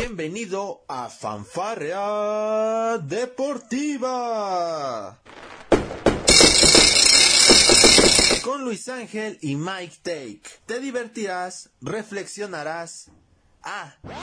[0.00, 4.38] Bienvenido a Fanfarrea Deportiva.
[8.44, 10.42] Con Luis Ángel y Mike Take.
[10.66, 13.10] Te divertirás, reflexionarás.
[13.64, 13.96] Ah.
[14.02, 14.22] También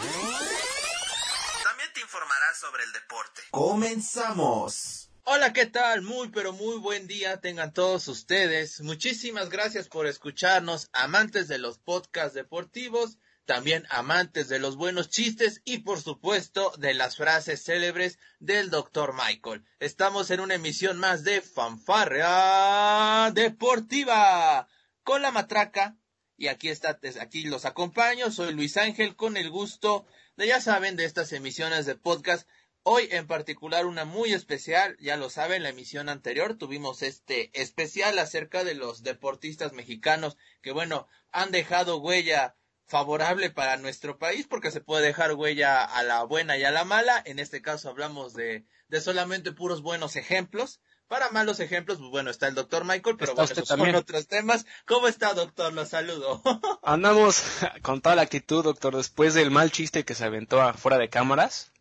[1.93, 3.41] te informarás sobre el deporte.
[3.51, 5.09] Comenzamos.
[5.25, 6.03] Hola, ¿qué tal?
[6.03, 8.79] Muy, pero muy buen día tengan todos ustedes.
[8.79, 15.61] Muchísimas gracias por escucharnos, amantes de los podcasts deportivos también amantes de los buenos chistes
[15.63, 19.13] y por supuesto de las frases célebres del Dr.
[19.13, 19.63] Michael.
[19.79, 24.67] Estamos en una emisión más de Fanfarrea Deportiva
[25.03, 25.97] con la matraca
[26.37, 30.05] y aquí está, aquí los acompaño, soy Luis Ángel con el gusto
[30.35, 32.47] de ya saben de estas emisiones de podcast.
[32.83, 38.19] Hoy en particular una muy especial, ya lo saben, la emisión anterior tuvimos este especial
[38.19, 42.55] acerca de los deportistas mexicanos que bueno, han dejado huella
[42.87, 46.85] favorable para nuestro país porque se puede dejar huella a la buena y a la
[46.85, 47.21] mala.
[47.25, 50.79] En este caso hablamos de, de solamente puros buenos ejemplos.
[51.07, 54.65] Para malos ejemplos, pues bueno, está el doctor Michael, pero bueno, esos son otros temas.
[54.87, 55.71] ¿Cómo está, doctor?
[55.71, 56.41] Lo saludo.
[56.81, 57.43] Andamos
[57.83, 61.71] con toda la actitud, doctor, después del mal chiste que se aventó afuera de cámaras.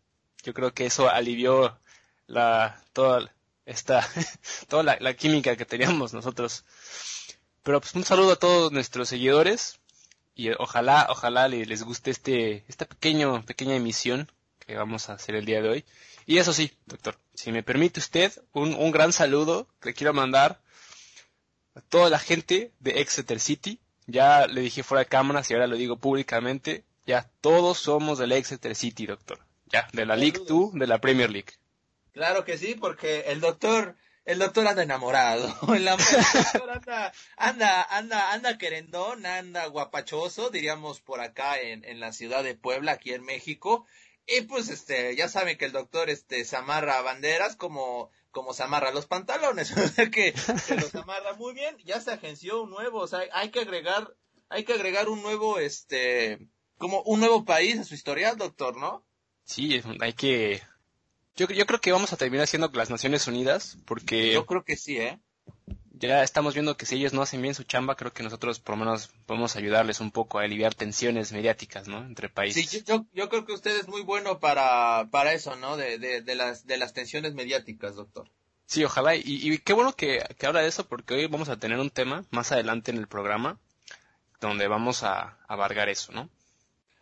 [0.43, 1.75] Yo creo que eso alivió
[2.27, 3.33] la, toda
[3.65, 4.07] esta,
[4.67, 6.63] toda la, la química que teníamos nosotros.
[7.63, 9.79] Pero pues un saludo a todos nuestros seguidores
[10.35, 15.45] y ojalá, ojalá les guste este, esta pequeño, pequeña emisión que vamos a hacer el
[15.45, 15.85] día de hoy.
[16.25, 20.59] Y eso sí, doctor, si me permite usted, un, un gran saludo que quiero mandar
[21.75, 23.79] a toda la gente de Exeter City.
[24.07, 26.83] Ya le dije fuera de cámaras y ahora lo digo públicamente.
[27.05, 29.39] Ya todos somos del Exeter City, doctor.
[29.67, 31.53] Ya, de la League 2, de la Premier League.
[32.13, 33.95] Claro que sí, porque el doctor
[34.25, 35.47] el doctor anda enamorado.
[35.73, 42.11] El, doctor anda, anda, anda, anda querendón, anda guapachoso, diríamos por acá en, en la
[42.11, 43.85] ciudad de Puebla, aquí en México.
[44.27, 48.63] Y pues este, ya saben que el doctor este se amarra banderas como, como se
[48.63, 49.71] amarra los pantalones.
[49.77, 51.77] O sea que, que los amarra muy bien.
[51.85, 54.15] Ya se agenció un nuevo, o sea, hay que agregar,
[54.49, 56.39] hay que agregar un nuevo, este,
[56.77, 59.05] como un nuevo país a su historial, doctor, ¿no?
[59.43, 60.63] Sí, hay que,
[61.35, 64.33] yo, yo creo que vamos a terminar siendo las Naciones Unidas, porque...
[64.33, 65.19] Yo creo que sí, ¿eh?
[65.97, 68.75] Ya estamos viendo que si ellos no hacen bien su chamba, creo que nosotros por
[68.77, 71.99] lo menos podemos ayudarles un poco a aliviar tensiones mediáticas, ¿no?
[71.99, 72.69] Entre países.
[72.69, 75.77] Sí, yo, yo creo que usted es muy bueno para, para eso, ¿no?
[75.77, 78.29] De, de, de, las, de las tensiones mediáticas, doctor.
[78.65, 79.15] Sí, ojalá.
[79.15, 81.89] Y, y qué bueno que, que habla de eso, porque hoy vamos a tener un
[81.89, 83.57] tema más adelante en el programa
[84.41, 86.29] donde vamos a abarcar eso, ¿no?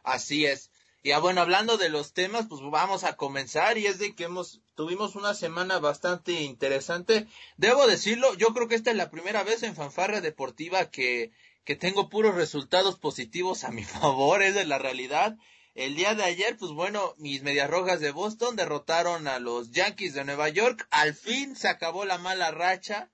[0.04, 0.70] Así es.
[1.04, 4.24] Y ah, bueno, hablando de los temas, pues vamos a comenzar y es de que
[4.24, 7.28] hemos tuvimos una semana bastante interesante.
[7.58, 11.32] Debo decirlo, yo creo que esta es la primera vez en Fanfarra Deportiva que
[11.64, 15.38] que tengo puros resultados positivos a mi favor, es de la realidad.
[15.76, 20.14] El día de ayer, pues bueno, mis medias rojas de Boston derrotaron a los Yankees
[20.14, 20.88] de Nueva York.
[20.92, 23.10] Al fin se acabó la mala racha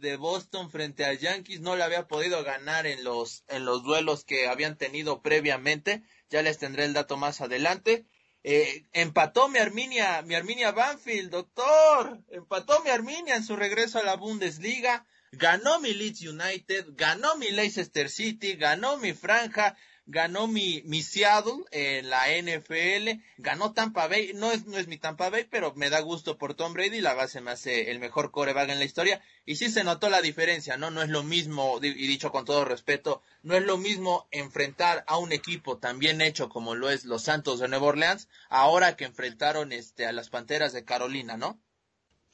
[0.00, 1.60] de Boston frente a Yankees.
[1.60, 6.42] No le había podido ganar en los, en los duelos que habían tenido previamente ya
[6.42, 8.06] les tendré el dato más adelante.
[8.42, 14.02] Eh, empató mi Arminia, mi Arminia Banfield, doctor, empató mi Arminia en su regreso a
[14.02, 20.82] la Bundesliga, ganó mi Leeds United, ganó mi Leicester City, ganó mi Franja, ganó mi,
[20.84, 25.46] mi Seattle en la NFL, ganó Tampa Bay, no es, no es mi Tampa Bay,
[25.50, 28.78] pero me da gusto por Tom Brady, la base me hace el mejor coreback en
[28.78, 30.90] la historia, y sí se notó la diferencia, ¿no?
[30.90, 35.18] No es lo mismo, y dicho con todo respeto, no es lo mismo enfrentar a
[35.18, 39.04] un equipo tan bien hecho como lo es los Santos de Nueva Orleans, ahora que
[39.04, 41.60] enfrentaron este a las Panteras de Carolina, ¿no?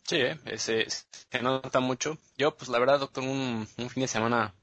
[0.04, 2.16] Sí, eh, se nota mucho.
[2.38, 4.54] Yo, pues la verdad, doctor, un, un fin de semana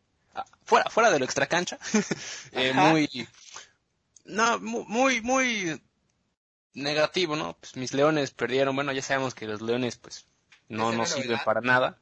[0.66, 1.78] fuera, fuera de lo extra cancha,
[2.51, 3.28] eh, muy,
[4.25, 5.81] no, muy, muy
[6.74, 7.57] negativo, ¿no?
[7.59, 10.25] Pues mis leones perdieron, bueno, ya sabemos que los leones, pues,
[10.69, 12.00] no nos sirven para nada.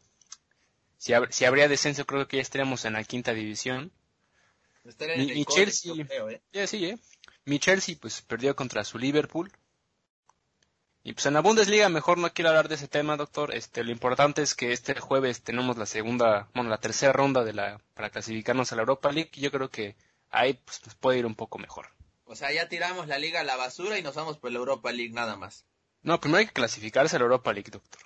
[0.98, 3.92] Si, si habría descenso, creo que ya estaríamos en la quinta división.
[5.18, 6.68] Mi, Chelsea, ¿eh?
[6.68, 6.98] sí, ¿eh?
[7.46, 9.52] Mi Chelsea, pues, perdió contra su Liverpool.
[11.04, 13.56] Y pues en la Bundesliga mejor no quiero hablar de ese tema, doctor.
[13.56, 17.54] Este, lo importante es que este jueves tenemos la segunda, bueno, la tercera ronda de
[17.54, 19.96] la para clasificarnos a la Europa League y yo creo que
[20.30, 21.88] ahí pues puede ir un poco mejor.
[22.26, 24.92] O sea, ya tiramos la liga a la basura y nos vamos por la Europa
[24.92, 25.66] League nada más.
[26.04, 28.02] No, primero hay que clasificarse a la Europa League, doctor.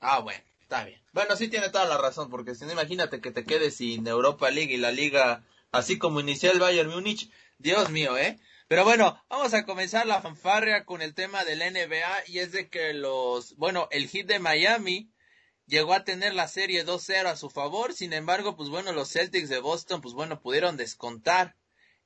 [0.00, 1.00] Ah, bueno, está bien.
[1.12, 4.50] Bueno, sí tiene toda la razón, porque si no imagínate que te quedes sin Europa
[4.50, 5.42] League y la liga
[5.72, 7.30] así como inició el Bayern Múnich.
[7.58, 8.38] Dios mío, ¿eh?
[8.68, 12.68] Pero bueno, vamos a comenzar la fanfarria con el tema del NBA y es de
[12.68, 15.12] que los, bueno, el hit de Miami
[15.66, 19.48] llegó a tener la serie 2-0 a su favor, sin embargo, pues bueno, los Celtics
[19.48, 21.56] de Boston, pues bueno, pudieron descontar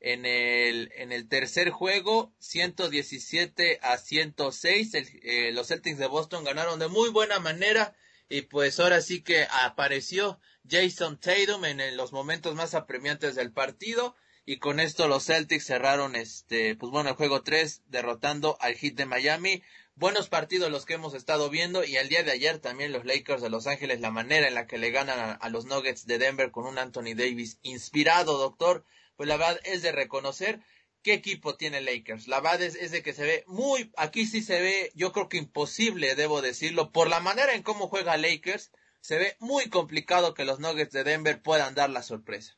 [0.01, 4.93] en el, en el tercer juego, 117 a 106.
[4.95, 7.95] Eh, los Celtics de Boston ganaron de muy buena manera.
[8.29, 10.39] Y pues ahora sí que apareció
[10.69, 14.17] Jason Tatum en los momentos más apremiantes del partido.
[14.51, 18.95] Y con esto los Celtics cerraron este, pues bueno, el juego 3 derrotando al Heat
[18.95, 19.63] de Miami.
[19.95, 23.43] Buenos partidos los que hemos estado viendo y el día de ayer también los Lakers
[23.43, 26.51] de Los Ángeles, la manera en la que le ganan a los Nuggets de Denver
[26.51, 28.87] con un Anthony Davis inspirado, doctor
[29.17, 30.61] pues la verdad es de reconocer
[31.03, 32.27] qué equipo tiene Lakers.
[32.27, 35.37] La verdad es, de que se ve muy, aquí sí se ve, yo creo que
[35.37, 38.71] imposible, debo decirlo, por la manera en cómo juega Lakers,
[39.03, 42.57] se ve muy complicado que los Nuggets de Denver puedan dar la sorpresa.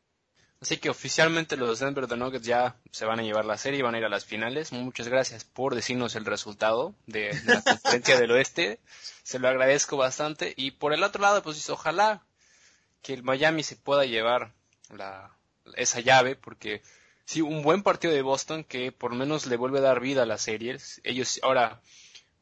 [0.61, 3.83] Así que oficialmente los Denver de Nuggets ya se van a llevar la serie y
[3.83, 4.73] van a ir a las finales.
[4.73, 8.79] Muchas gracias por decirnos el resultado de, la conferencia del oeste.
[9.23, 10.53] Se lo agradezco bastante.
[10.57, 12.23] Y por el otro lado, pues ojalá
[13.01, 14.53] que el Miami se pueda llevar
[14.91, 15.35] la,
[15.77, 16.83] esa llave, porque
[17.25, 20.25] sí, un buen partido de Boston que por lo menos le vuelve a dar vida
[20.25, 21.01] a las series.
[21.05, 21.81] Ellos ahora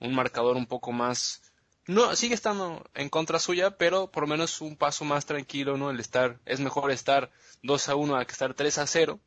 [0.00, 1.47] un marcador un poco más
[1.88, 5.90] no sigue estando en contra suya, pero por lo menos un paso más tranquilo, ¿no?
[5.90, 7.32] El estar es mejor estar
[7.64, 9.18] 2 a 1 a que estar 3 a 0.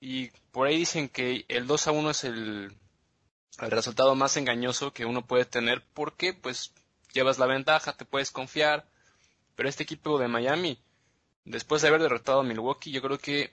[0.00, 2.76] Y por ahí dicen que el 2 a 1 es el,
[3.60, 6.72] el resultado más engañoso que uno puede tener porque pues
[7.12, 8.86] llevas la ventaja, te puedes confiar.
[9.56, 10.78] Pero este equipo de Miami
[11.48, 13.52] después de haber derrotado a Milwaukee, yo creo que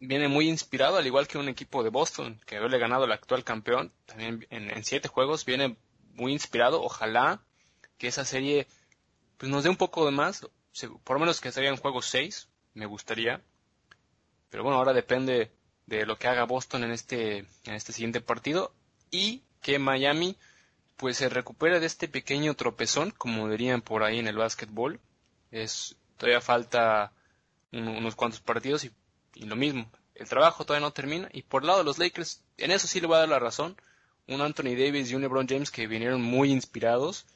[0.00, 3.44] viene muy inspirado, al igual que un equipo de Boston, que haberle ganado al actual
[3.44, 5.76] campeón, también en, siete juegos, viene
[6.18, 6.82] muy inspirado.
[6.82, 7.40] Ojalá
[7.96, 8.66] que esa serie
[9.38, 10.46] pues nos dé un poco de más,
[11.04, 13.40] por lo menos que sería en juego 6, me gustaría.
[14.50, 15.52] Pero bueno, ahora depende
[15.86, 18.74] de lo que haga Boston en este, en este siguiente partido
[19.10, 20.36] y que Miami
[20.96, 25.00] pues se recupere de este pequeño tropezón, como dirían por ahí en el básquetbol.
[25.50, 27.12] Es, todavía falta
[27.72, 28.92] unos cuantos partidos y,
[29.36, 29.90] lo mismo.
[30.14, 31.28] El trabajo todavía no termina.
[31.32, 33.38] Y por el lado de los Lakers, en eso sí le voy a dar la
[33.38, 33.76] razón.
[34.28, 37.26] Un Anthony Davis y un LeBron James que vinieron muy inspirados.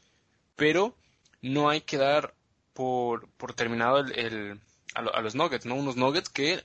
[0.57, 0.95] Pero
[1.41, 2.35] no hay que dar
[2.73, 4.61] por, por terminado el,
[4.95, 5.75] a, los Nuggets, ¿no?
[5.75, 6.63] Unos Nuggets que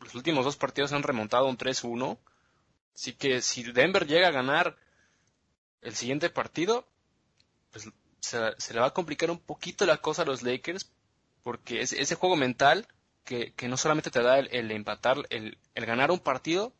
[0.00, 2.18] los últimos dos partidos han remontado un 3-1.
[2.94, 4.76] Así que si Denver llega a ganar
[5.80, 6.86] el siguiente partido,
[7.70, 7.88] pues
[8.20, 10.90] se, le va a complicar un poquito la cosa a los Lakers,
[11.42, 12.86] porque ese juego mental
[13.24, 16.72] que, no solamente te da el, empatar, el, ganar un partido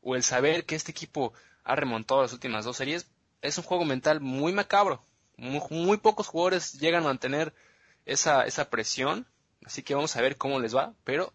[0.00, 1.32] o el saber que este equipo
[1.64, 3.06] ha remontado las últimas dos series,
[3.40, 5.04] es un juego mental muy macabro.
[5.36, 7.52] Muy, pocos jugadores llegan a mantener
[8.06, 9.26] esa, esa presión,
[9.64, 11.32] así que vamos a ver cómo les va, pero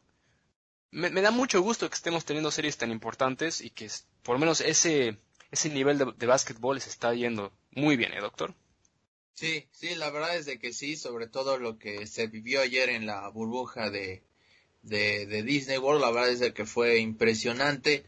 [0.92, 3.90] me, da mucho gusto que estemos teniendo series tan importantes y que
[4.24, 5.18] por lo menos ese,
[5.52, 8.56] ese nivel de, de básquetbol les está yendo muy bien, ¿eh, doctor?
[9.34, 12.90] Sí, sí, la verdad es de que sí, sobre todo lo que se vivió ayer
[12.90, 14.24] en la burbuja de,
[14.82, 18.06] de, Disney World, la verdad es de que fue impresionante.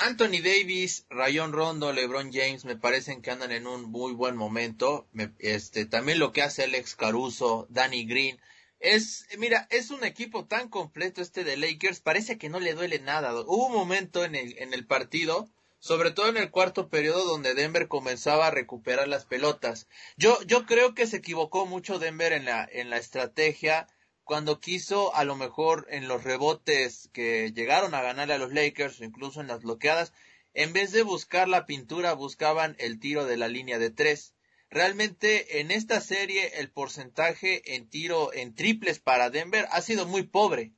[0.00, 5.08] Anthony Davis, Rayon Rondo, LeBron James me parecen que andan en un muy buen momento.
[5.40, 8.40] este, también lo que hace Alex Caruso, Danny Green.
[8.78, 13.00] Es, mira, es un equipo tan completo este de Lakers, parece que no le duele
[13.00, 13.34] nada.
[13.40, 15.48] Hubo un momento en el, en el partido,
[15.80, 19.88] sobre todo en el cuarto periodo, donde Denver comenzaba a recuperar las pelotas.
[20.16, 23.88] Yo, yo creo que se equivocó mucho Denver en la, en la estrategia
[24.28, 29.00] cuando quiso a lo mejor en los rebotes que llegaron a ganarle a los Lakers
[29.00, 30.12] incluso en las bloqueadas,
[30.52, 34.34] en vez de buscar la pintura buscaban el tiro de la línea de tres.
[34.68, 40.24] Realmente en esta serie el porcentaje en tiro en triples para Denver ha sido muy
[40.24, 40.72] pobre.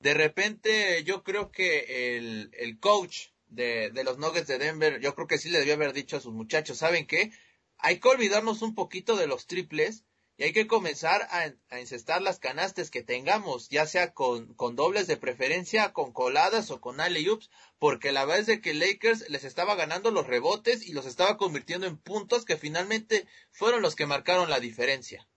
[0.00, 5.14] De repente yo creo que el, el coach de, de los Nuggets de Denver, yo
[5.14, 7.30] creo que sí le debió haber dicho a sus muchachos, ¿saben qué?
[7.78, 10.02] Hay que olvidarnos un poquito de los triples
[10.44, 15.16] hay que comenzar a, a incestar las canastas que tengamos, ya sea con, dobles de
[15.16, 20.10] preferencia, con coladas o con alley-oops, porque la verdad es que Lakers les estaba ganando
[20.10, 24.58] los rebotes y los estaba convirtiendo en puntos que finalmente fueron los que marcaron la
[24.58, 25.28] diferencia.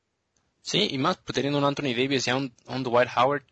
[0.62, 3.44] Sí, y más pues, teniendo un Anthony Davis y un, Dwight Howard,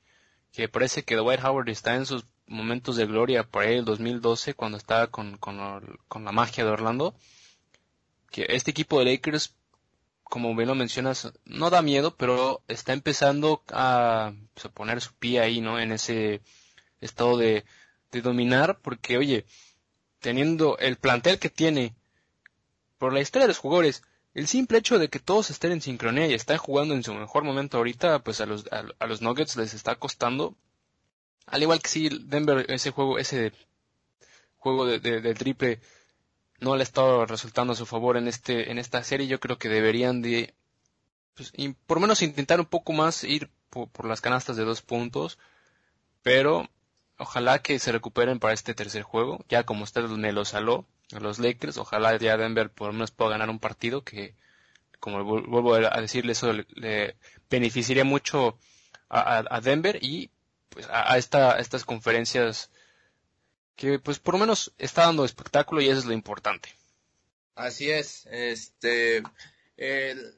[0.51, 4.53] que parece que Dwight Howard está en sus momentos de gloria por ahí el 2012
[4.53, 7.15] cuando estaba con, con la magia de Orlando,
[8.31, 9.55] que este equipo de Lakers
[10.33, 15.39] como bien lo mencionas, no da miedo, pero está empezando a, pues, poner su pie
[15.39, 15.79] ahí, ¿no?
[15.79, 16.41] En ese
[17.01, 17.63] estado de,
[18.09, 19.45] dominar, porque, oye,
[20.21, 21.93] teniendo el plantel que tiene,
[22.97, 24.01] por la historia de los jugadores,
[24.33, 27.43] el simple hecho de que todos estén en sincronía y están jugando en su mejor
[27.43, 30.57] momento ahorita, pues a los, a, los Nuggets les está costando.
[31.45, 33.51] Al igual que si Denver, ese juego, ese
[34.57, 35.79] juego de, de triple
[36.63, 39.57] no le ha estado resultando a su favor en este en esta serie yo creo
[39.57, 40.53] que deberían de
[41.35, 41.51] pues,
[41.85, 45.39] por lo menos intentar un poco más ir por, las canastas de dos puntos
[46.21, 46.69] pero
[47.17, 49.43] ojalá que se recuperen para este tercer juego.
[49.49, 53.11] Ya como usted me lo saló a los Lakers, ojalá ya Denver por lo menos
[53.11, 54.35] pueda ganar un partido que,
[54.99, 57.17] como vuelvo a decirle, eso le,
[57.49, 58.57] beneficiaría mucho
[59.09, 60.31] a, Denver y
[60.69, 62.71] pues a, esta, estas conferencias
[63.75, 66.69] que pues por lo menos está dando espectáculo y eso es lo importante.
[67.55, 69.21] Así es, este,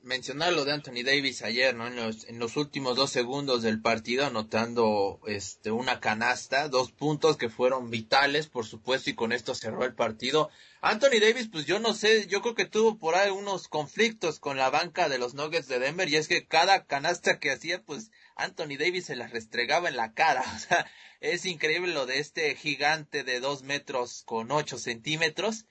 [0.03, 1.87] mencionar lo de Anthony Davis ayer, ¿no?
[1.87, 7.37] En los, en los últimos dos segundos del partido, anotando este, una canasta, dos puntos
[7.37, 10.49] que fueron vitales, por supuesto, y con esto cerró el partido.
[10.81, 14.57] Anthony Davis, pues yo no sé, yo creo que tuvo por ahí unos conflictos con
[14.57, 18.11] la banca de los Nuggets de Denver, y es que cada canasta que hacía, pues
[18.35, 20.43] Anthony Davis se la restregaba en la cara.
[20.55, 20.89] O sea,
[21.19, 25.65] es increíble lo de este gigante de dos metros con ocho centímetros.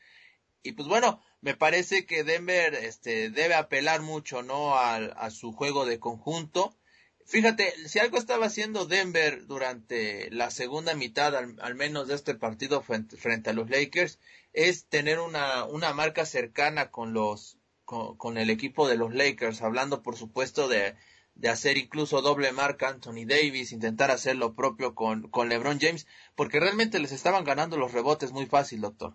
[0.62, 4.75] Y pues bueno, me parece que Denver este, debe apelar mucho ¿no?
[4.76, 6.76] a, a su juego de conjunto.
[7.26, 12.83] Fíjate, si algo estaba haciendo Denver durante la segunda mitad, al, menos de este partido
[12.83, 14.18] frente, a los Lakers,
[14.52, 20.02] es tener una, una marca cercana con los con, el equipo de los Lakers, hablando
[20.02, 20.97] por supuesto de,
[21.35, 26.07] de hacer incluso doble marca Anthony Davis, intentar hacer lo propio con, con LeBron James,
[26.35, 29.14] porque realmente les estaban ganando los rebotes muy fácil, doctor.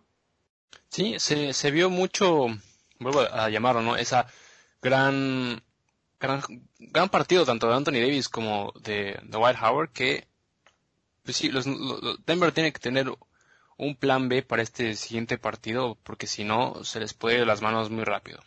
[0.90, 2.48] Sí, se, se vio mucho,
[3.00, 3.96] vuelvo a llamarlo, ¿no?
[3.96, 4.28] Esa
[4.82, 5.64] gran,
[6.20, 6.42] gran,
[6.80, 10.28] gran partido tanto de Anthony Davis como de, de White Howard que,
[11.24, 11.66] pues sí, los,
[12.26, 13.12] Denver tiene que tener
[13.78, 17.62] un plan B para este siguiente partido porque si no se les puede ir las
[17.62, 18.42] manos muy rápido.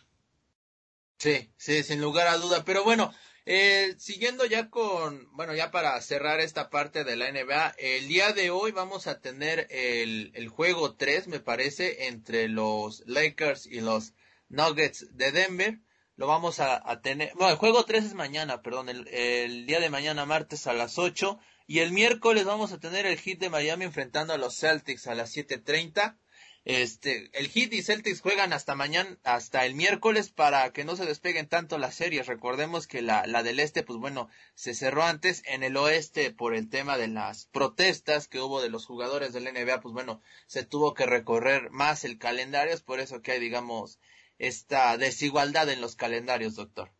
[1.17, 2.63] Sí, sí, sin lugar a duda.
[2.65, 3.13] Pero bueno,
[3.45, 8.31] eh, siguiendo ya con, bueno, ya para cerrar esta parte de la NBA, el día
[8.31, 13.81] de hoy vamos a tener el, el juego 3, me parece, entre los Lakers y
[13.81, 14.13] los
[14.49, 15.79] Nuggets de Denver.
[16.15, 19.89] Lo vamos a, tener, bueno, el juego 3 es mañana, perdón, el, el, día de
[19.89, 21.39] mañana martes a las 8.
[21.65, 25.15] Y el miércoles vamos a tener el hit de Miami enfrentando a los Celtics a
[25.15, 26.17] las 7.30.
[26.65, 31.05] Este, el Heat y Celtics juegan hasta mañana, hasta el miércoles para que no se
[31.05, 32.25] despeguen tanto las series.
[32.25, 35.43] Recordemos que la, la del este, pues bueno, se cerró antes.
[35.45, 39.43] En el oeste, por el tema de las protestas que hubo de los jugadores del
[39.43, 42.73] NBA, pues bueno, se tuvo que recorrer más el calendario.
[42.73, 43.99] Es por eso que hay, digamos,
[44.39, 46.91] esta desigualdad en los calendarios, doctor.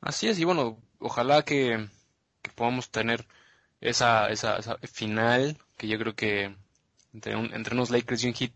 [0.00, 1.88] Así es, y bueno, ojalá que,
[2.56, 3.26] podamos tener
[3.80, 6.54] esa, esa, esa final, que yo creo que
[7.14, 8.52] entre, entre unos Lakers y un Heat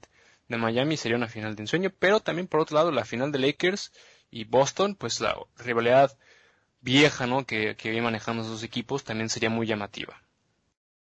[0.48, 3.38] de Miami sería una final de ensueño, pero también por otro lado la final de
[3.38, 3.92] Lakers
[4.30, 6.16] y Boston, pues la rivalidad
[6.80, 7.46] vieja, ¿no?
[7.46, 10.22] Que, que viene manejando esos equipos también sería muy llamativa.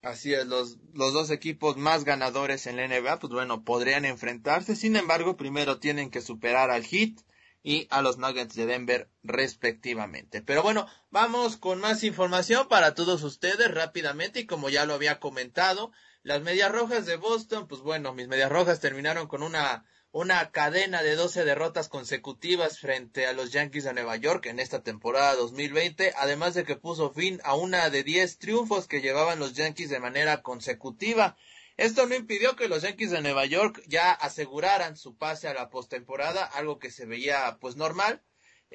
[0.01, 4.75] Así es, los, los dos equipos más ganadores en la NBA, pues bueno, podrían enfrentarse,
[4.75, 7.21] sin embargo, primero tienen que superar al Heat
[7.63, 10.41] y a los Nuggets de Denver respectivamente.
[10.41, 15.21] Pero bueno, vamos con más información para todos ustedes rápidamente y como ya lo había
[15.21, 20.51] comentado, las Medias Rojas de Boston, pues bueno, mis Medias Rojas terminaron con una, una
[20.51, 25.35] cadena de 12 derrotas consecutivas frente a los Yankees de Nueva York en esta temporada
[25.35, 29.89] 2020, además de que puso fin a una de 10 triunfos que llevaban los Yankees
[29.89, 31.35] de manera consecutiva.
[31.75, 35.69] Esto no impidió que los Yankees de Nueva York ya aseguraran su pase a la
[35.69, 38.21] postemporada, algo que se veía pues normal,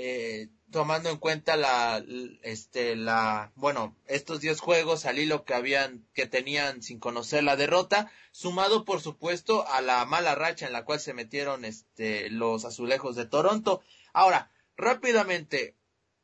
[0.00, 2.04] eh, tomando en cuenta la,
[2.42, 7.56] este, la, bueno, estos 10 juegos al hilo que habían, que tenían sin conocer la
[7.56, 12.64] derrota, sumado por supuesto a la mala racha en la cual se metieron, este, los
[12.64, 13.82] azulejos de Toronto.
[14.12, 15.74] Ahora, rápidamente,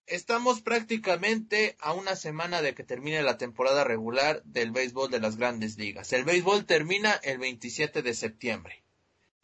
[0.06, 5.36] estamos prácticamente a una semana de que termine la temporada regular del béisbol de las
[5.36, 6.12] grandes ligas.
[6.12, 8.83] El béisbol termina el 27 de septiembre.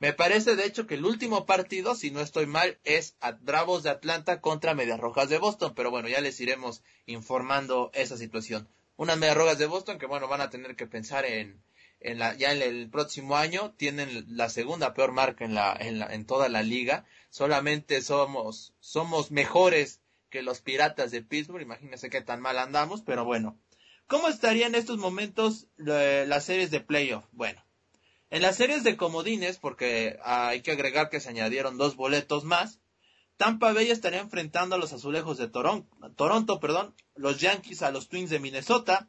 [0.01, 3.83] Me parece de hecho que el último partido, si no estoy mal, es a Bravos
[3.83, 8.67] de Atlanta contra Medias Rojas de Boston, pero bueno, ya les iremos informando esa situación.
[8.97, 11.63] Unas Medias Rojas de Boston que bueno, van a tener que pensar en,
[12.01, 15.99] en la, ya en el próximo año, tienen la segunda peor marca en la, en
[15.99, 17.05] la, en toda la liga.
[17.29, 23.27] Solamente somos, somos mejores que los Piratas de Pittsburgh, imagínense qué tan mal andamos, pero
[23.27, 23.61] bueno.
[24.07, 27.27] ¿Cómo estarían en estos momentos eh, las series de playoff?
[27.33, 27.63] Bueno,
[28.31, 32.81] en las series de comodines, porque hay que agregar que se añadieron dos boletos más,
[33.37, 38.09] Tampa Bay estaría enfrentando a los azulejos de Toronto, Toronto perdón, los Yankees a los
[38.09, 39.09] Twins de Minnesota,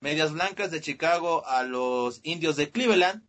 [0.00, 3.22] Medias Blancas de Chicago a los Indios de Cleveland,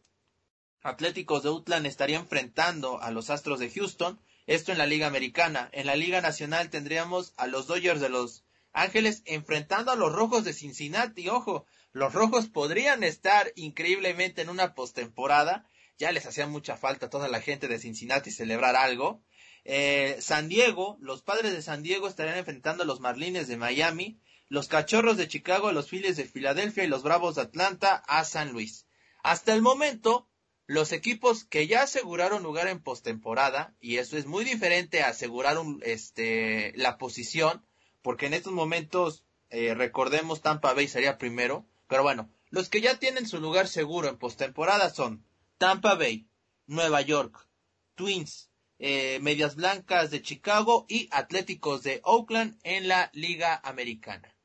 [0.84, 5.70] Atléticos de Utland estaría enfrentando a los Astros de Houston, esto en la Liga Americana.
[5.72, 8.44] En la Liga Nacional tendríamos a los Dodgers de Los
[8.74, 11.30] Ángeles enfrentando a los Rojos de Cincinnati.
[11.30, 15.68] Ojo, los rojos podrían estar increíblemente en una postemporada.
[16.00, 19.24] Ya les hacía mucha falta a toda la gente de Cincinnati celebrar algo.
[19.64, 24.20] Eh, San Diego, los padres de San Diego estarían enfrentando a los Marlines de Miami.
[24.50, 28.52] los Cachorros de Chicago, los Phillies de Filadelfia y los Bravos de Atlanta a San
[28.52, 28.86] Luis.
[29.24, 30.28] Hasta el momento,
[30.68, 35.58] los equipos que ya aseguraron lugar en postemporada, y eso es muy diferente a asegurar
[35.58, 37.66] un, este, la posición,
[38.04, 42.98] porque en estos momentos, eh, recordemos, Tampa Bay sería primero, pero bueno, los que ya
[42.98, 45.24] tienen su lugar seguro en postemporada son
[45.60, 46.28] Tampa Bay,
[46.66, 47.48] Nueva York,
[47.94, 54.36] Twins, eh, Medias Blancas de Chicago y Atléticos de Oakland en la Liga Americana.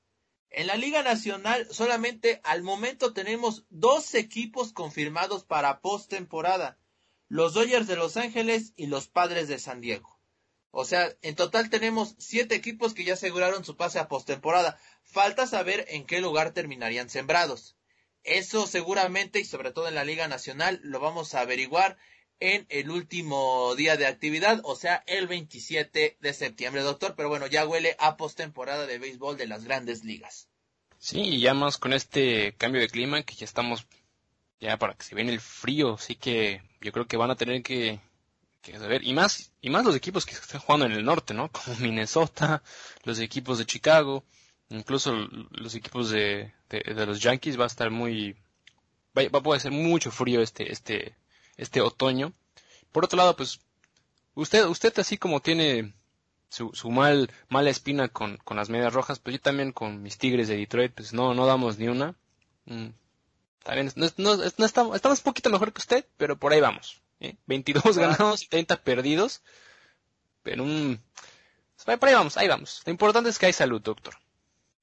[0.50, 6.78] En la Liga Nacional solamente al momento tenemos dos equipos confirmados para postemporada,
[7.28, 10.17] los Dodgers de Los Ángeles y los Padres de San Diego.
[10.80, 14.78] O sea, en total tenemos siete equipos que ya aseguraron su pase a postemporada.
[15.02, 17.74] Falta saber en qué lugar terminarían sembrados.
[18.22, 21.98] Eso seguramente y sobre todo en la Liga Nacional lo vamos a averiguar
[22.38, 27.14] en el último día de actividad, o sea, el 27 de septiembre, doctor.
[27.16, 30.48] Pero bueno, ya huele a postemporada de béisbol de las grandes ligas.
[31.00, 33.84] Sí, y ya más con este cambio de clima, que ya estamos,
[34.60, 37.64] ya para que se viene el frío, sí que yo creo que van a tener
[37.64, 37.98] que,
[39.02, 41.50] y más, y más los equipos que están jugando en el norte, ¿no?
[41.50, 42.62] Como Minnesota,
[43.04, 44.24] los equipos de Chicago,
[44.70, 45.12] incluso
[45.50, 48.36] los equipos de, de, los Yankees va a estar muy,
[49.16, 51.16] va, a poder ser mucho frío este, este,
[51.56, 52.32] este otoño.
[52.92, 53.60] Por otro lado, pues,
[54.34, 55.94] usted, usted así como tiene
[56.48, 60.18] su, su mal, mala espina con, con las medias rojas, pues yo también con mis
[60.18, 62.14] Tigres de Detroit, pues no, no damos ni una.
[62.66, 62.88] Mm,
[63.96, 67.02] no, no, estamos, estamos un poquito mejor que usted, pero por ahí vamos.
[67.20, 67.36] ¿Eh?
[67.46, 69.42] 22 ganados y 30 perdidos.
[70.42, 71.00] Pero un...
[71.84, 72.82] Por ahí vamos, ahí vamos.
[72.84, 74.14] Lo importante es que hay salud, doctor.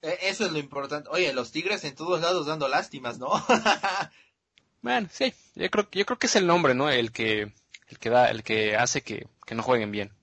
[0.01, 1.09] E, eso es lo importante.
[1.11, 3.29] Oye, los Tigres en todos lados dando lástimas, ¿no?
[4.85, 6.91] Bueno, sí, yo creo, yo creo que es el nombre, ¿no?
[6.91, 7.51] El que,
[7.87, 10.13] el que da, el que hace que, no jueguen bien.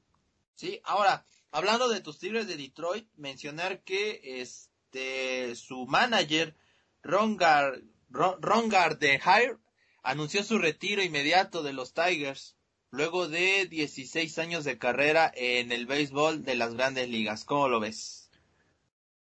[0.55, 6.55] Sí, ahora, hablando de tus Tigres de Detroit, mencionar que este, su manager,
[7.03, 9.59] Rongar, Rongar de Hire,
[10.03, 12.57] anunció su retiro inmediato de los Tigers,
[12.91, 17.45] luego de 16 años de carrera en el béisbol de las grandes ligas.
[17.45, 18.31] ¿Cómo lo ves?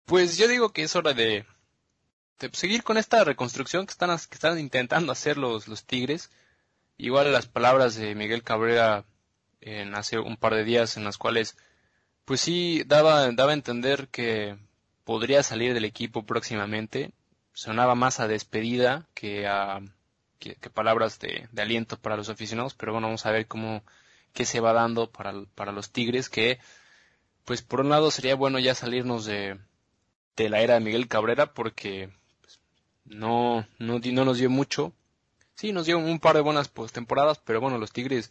[0.04, 1.44] Pues yo digo que es hora de,
[2.52, 6.30] seguir con esta reconstrucción que están, que están intentando hacer los, los Tigres.
[6.96, 9.04] Igual las palabras de Miguel Cabrera
[9.60, 11.56] en hace un par de días en las cuales
[12.24, 14.56] pues sí daba, daba a entender que
[15.04, 17.12] podría salir del equipo próximamente.
[17.52, 19.80] Sonaba más a despedida que a
[20.38, 23.82] que, palabras de, aliento para los aficionados, pero bueno, vamos a ver cómo
[24.32, 26.58] qué se va dando para, para los Tigres, que
[27.44, 29.58] pues por un lado sería bueno ya salirnos de,
[30.36, 32.10] de la era de Miguel Cabrera porque
[33.04, 34.92] no, no, no nos dio mucho.
[35.54, 38.30] Sí, nos dio un par de buenas pues, temporadas, pero bueno, los Tigres,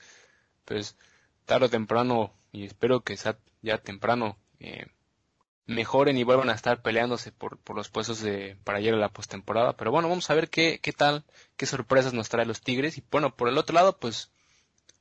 [0.65, 0.95] pues
[1.45, 4.87] tarde o temprano, y espero que sea ya temprano, eh,
[5.67, 9.09] mejoren y vuelvan a estar peleándose por, por los puestos de, para llegar a la
[9.09, 9.73] postemporada.
[9.73, 11.23] Pero bueno, vamos a ver qué, qué tal,
[11.57, 12.97] qué sorpresas nos trae los Tigres.
[12.97, 14.31] Y bueno, por el otro lado, pues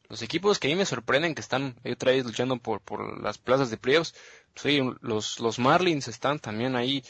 [0.09, 3.39] los equipos que a mí me sorprenden, que están otra vez luchando por, por las
[3.39, 4.15] plazas de playoffs,
[4.55, 7.03] pues los, los Marlins están también ahí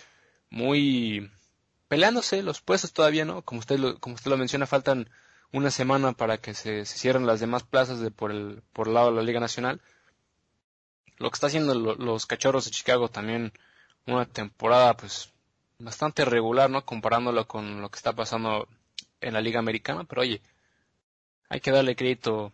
[0.51, 1.31] muy,
[1.89, 3.43] peleándose los puestos todavía, ¿no?
[3.43, 5.09] Como usted lo, como usted lo menciona, faltan
[5.53, 9.11] una semana para que se, cierren las demás plazas de por el, por el lado
[9.11, 9.81] de la Liga Nacional.
[11.19, 13.53] Lo que está haciendo los Cachorros de Chicago también
[14.07, 15.33] una temporada pues
[15.79, 16.85] bastante regular, ¿no?
[16.85, 18.69] Comparándolo con lo que está pasando
[19.21, 20.43] en la Liga Americana, pero oye,
[21.49, 22.53] hay que darle crédito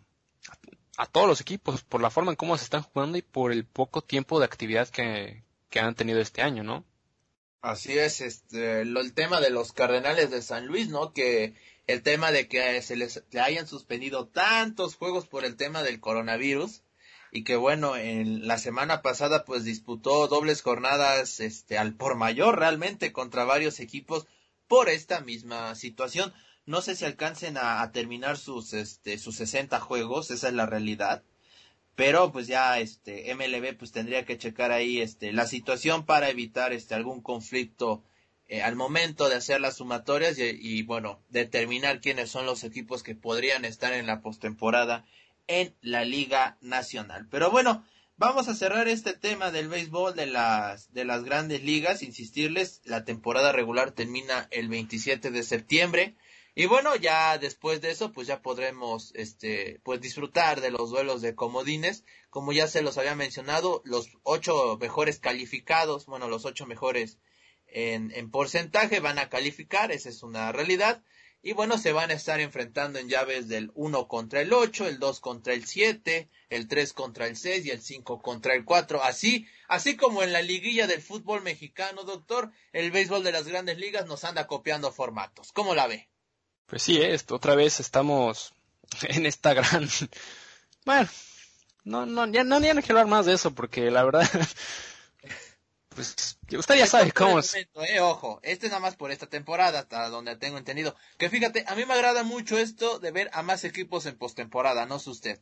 [0.96, 3.64] a, todos los equipos por la forma en cómo se están jugando y por el
[3.64, 6.84] poco tiempo de actividad que, que han tenido este año, ¿no?
[7.60, 11.12] Así es, este, lo, el tema de los Cardenales de San Luis, ¿no?
[11.12, 11.54] Que
[11.86, 16.82] el tema de que se les hayan suspendido tantos juegos por el tema del coronavirus
[17.32, 22.58] y que bueno, en la semana pasada pues disputó dobles jornadas este al por mayor
[22.58, 24.26] realmente contra varios equipos
[24.68, 26.32] por esta misma situación.
[26.66, 31.24] No sé si alcancen a, terminar sus este sus 60 juegos, esa es la realidad
[31.94, 36.72] pero pues ya este MLB pues tendría que checar ahí este la situación para evitar
[36.72, 38.02] este algún conflicto
[38.46, 43.14] eh, al momento de hacer las sumatorias y, bueno determinar quiénes son los equipos que
[43.14, 45.04] podrían estar en la postemporada
[45.46, 47.84] en la liga nacional pero bueno
[48.16, 53.04] vamos a cerrar este tema del béisbol de las de las grandes ligas insistirles la
[53.04, 56.16] temporada regular termina el 27 de septiembre
[56.54, 61.22] y bueno, ya después de eso, pues ya podremos, este, pues disfrutar de los duelos
[61.22, 62.04] de comodines.
[62.28, 67.18] Como ya se los había mencionado, los ocho mejores calificados, bueno, los ocho mejores
[67.66, 71.02] en, en porcentaje van a calificar, esa es una realidad.
[71.44, 75.00] Y bueno, se van a estar enfrentando en llaves del 1 contra el 8, el
[75.00, 79.02] 2 contra el 7, el 3 contra el 6 y el 5 contra el 4.
[79.02, 83.76] Así, así como en la liguilla del fútbol mexicano, doctor, el béisbol de las grandes
[83.76, 85.50] ligas nos anda copiando formatos.
[85.50, 86.08] ¿Cómo la ve?
[86.66, 88.54] Pues sí, esto, otra vez estamos
[89.02, 89.88] en esta gran...
[90.84, 91.08] Bueno,
[91.84, 94.28] no, no, ya no, ya no quiero hablar más de eso porque la verdad
[95.92, 97.54] pues usted ya sabe cómo es.
[97.54, 100.96] eh, ojo, este es nada más por esta temporada, hasta donde tengo entendido.
[101.18, 104.86] Que fíjate, a mí me agrada mucho esto de ver a más equipos en postemporada,
[104.86, 105.40] no sé usted.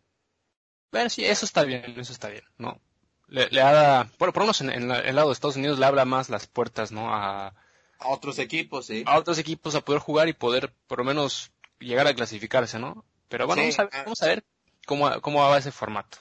[0.92, 2.80] Bueno, sí, eso está bien, eso está bien, ¿no?
[3.28, 6.04] Le, le da, bueno, por lo menos en, el lado de Estados Unidos le habla
[6.04, 7.14] más las puertas, ¿no?
[7.14, 7.54] A,
[7.98, 9.04] a otros equipos, sí.
[9.06, 13.04] A otros equipos a poder jugar y poder, por lo menos, llegar a clasificarse, ¿no?
[13.28, 14.02] Pero bueno, vamos, a, ah.
[14.04, 14.44] vamos a ver
[14.86, 16.18] cómo, cómo va ese formato.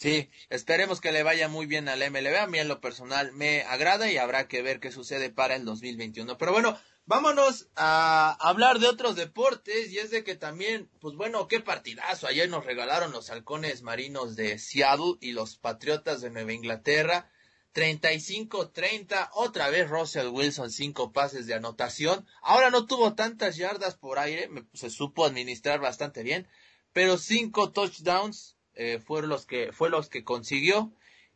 [0.00, 2.34] Sí, esperemos que le vaya muy bien al MLB.
[2.38, 5.66] A mí en lo personal me agrada y habrá que ver qué sucede para el
[5.66, 6.38] 2021.
[6.38, 11.48] Pero bueno, vámonos a hablar de otros deportes y es de que también, pues bueno,
[11.48, 12.26] qué partidazo.
[12.26, 17.30] Ayer nos regalaron los halcones marinos de Seattle y los patriotas de Nueva Inglaterra.
[17.74, 22.26] 35-30, otra vez Russell Wilson, cinco pases de anotación.
[22.40, 26.48] Ahora no tuvo tantas yardas por aire, se supo administrar bastante bien,
[26.94, 30.90] pero cinco touchdowns, eh, fueron los que, fue los que consiguió.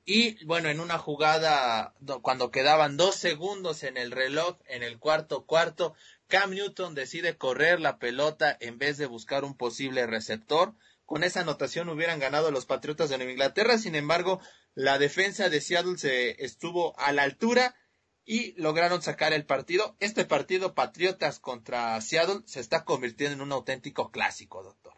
[0.07, 5.45] Y bueno, en una jugada cuando quedaban dos segundos en el reloj, en el cuarto
[5.45, 5.95] cuarto,
[6.27, 10.73] Cam Newton decide correr la pelota en vez de buscar un posible receptor.
[11.05, 13.77] Con esa anotación hubieran ganado los Patriotas de Nueva Inglaterra.
[13.77, 14.41] Sin embargo,
[14.75, 17.77] la defensa de Seattle se estuvo a la altura
[18.25, 19.97] y lograron sacar el partido.
[20.01, 24.95] Este partido Patriotas contra Seattle se está convirtiendo en un auténtico clásico, doctor.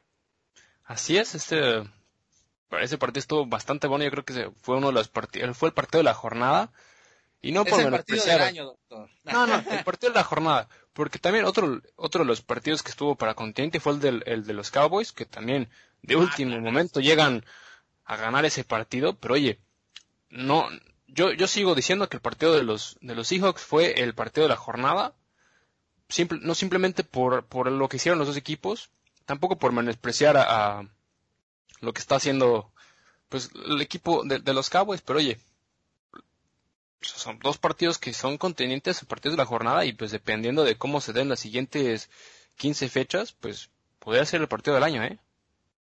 [0.85, 1.83] Así es, este
[2.81, 4.05] ese partido estuvo bastante bueno.
[4.05, 6.73] Yo creo que fue uno de los partidos, fue el partido de la jornada.
[7.43, 9.09] Y no por el partido del año, doctor.
[9.25, 10.69] No, no, el partido de la jornada.
[10.93, 14.47] Porque también otro, otro de los partidos que estuvo para continente fue el, del, el
[14.47, 15.69] de los Cowboys, que también
[16.03, 17.45] de ah, último momento llegan
[18.05, 19.17] a ganar ese partido.
[19.17, 19.61] Pero oye,
[20.31, 20.67] no,
[21.07, 24.45] yo, yo sigo diciendo que el partido de los, de los Seahawks fue el partido
[24.45, 25.15] de la jornada.
[26.09, 28.91] Simple, no simplemente por, por lo que hicieron los dos equipos,
[29.25, 30.89] tampoco por menospreciar a
[31.81, 32.73] lo que está haciendo
[33.29, 35.39] pues el equipo de, los Cowboys, pero oye,
[37.01, 40.77] son dos partidos que son contenientes a partir de la jornada y pues dependiendo de
[40.79, 42.09] cómo se den las siguientes
[42.57, 45.19] 15 fechas, pues podría ser el partido del año, ¿eh?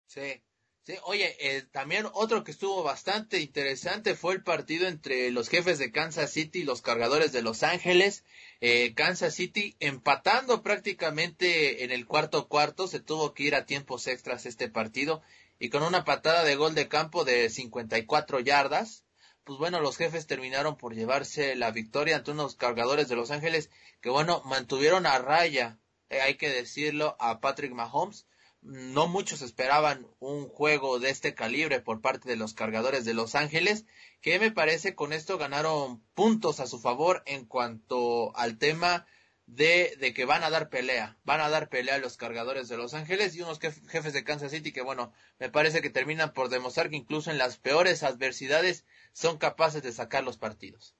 [0.06, 0.40] Sí.
[0.84, 5.78] Sí, oye, eh, también otro que estuvo bastante interesante fue el partido entre los jefes
[5.78, 8.24] de Kansas City y los cargadores de Los Ángeles.
[8.60, 14.08] Eh, Kansas City empatando prácticamente en el cuarto cuarto, se tuvo que ir a tiempos
[14.08, 15.22] extras este partido
[15.62, 19.04] y con una patada de gol de campo de 54 yardas,
[19.44, 23.70] pues bueno, los jefes terminaron por llevarse la victoria ante unos cargadores de Los Ángeles
[24.00, 25.78] que bueno, mantuvieron a raya,
[26.10, 28.26] eh, hay que decirlo, a Patrick Mahomes.
[28.60, 33.36] No muchos esperaban un juego de este calibre por parte de los cargadores de Los
[33.36, 33.84] Ángeles,
[34.20, 39.06] que me parece con esto ganaron puntos a su favor en cuanto al tema
[39.54, 42.78] de, de, que van a dar pelea, van a dar pelea a los cargadores de
[42.78, 46.48] Los Ángeles y unos jefes de Kansas City que bueno, me parece que terminan por
[46.48, 50.94] demostrar que incluso en las peores adversidades son capaces de sacar los partidos.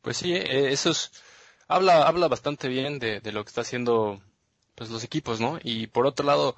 [0.00, 1.10] Pues sí, eh, eso es,
[1.66, 4.22] habla, habla bastante bien de, de lo que está haciendo
[4.76, 5.58] pues los equipos, ¿no?
[5.60, 6.54] Y por otro lado,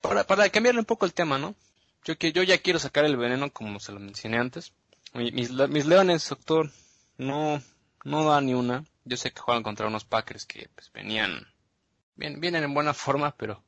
[0.00, 1.56] para, para cambiarle un poco el tema, ¿no?
[2.04, 4.72] Yo que yo ya quiero sacar el veneno como se lo mencioné antes.
[5.14, 6.70] Mis, mis leones, doctor,
[7.18, 7.60] no,
[8.04, 8.84] no da ni una.
[9.04, 11.46] Yo sé que juegan contra unos Packers que pues, venían,
[12.16, 13.62] bien, vienen en buena forma, pero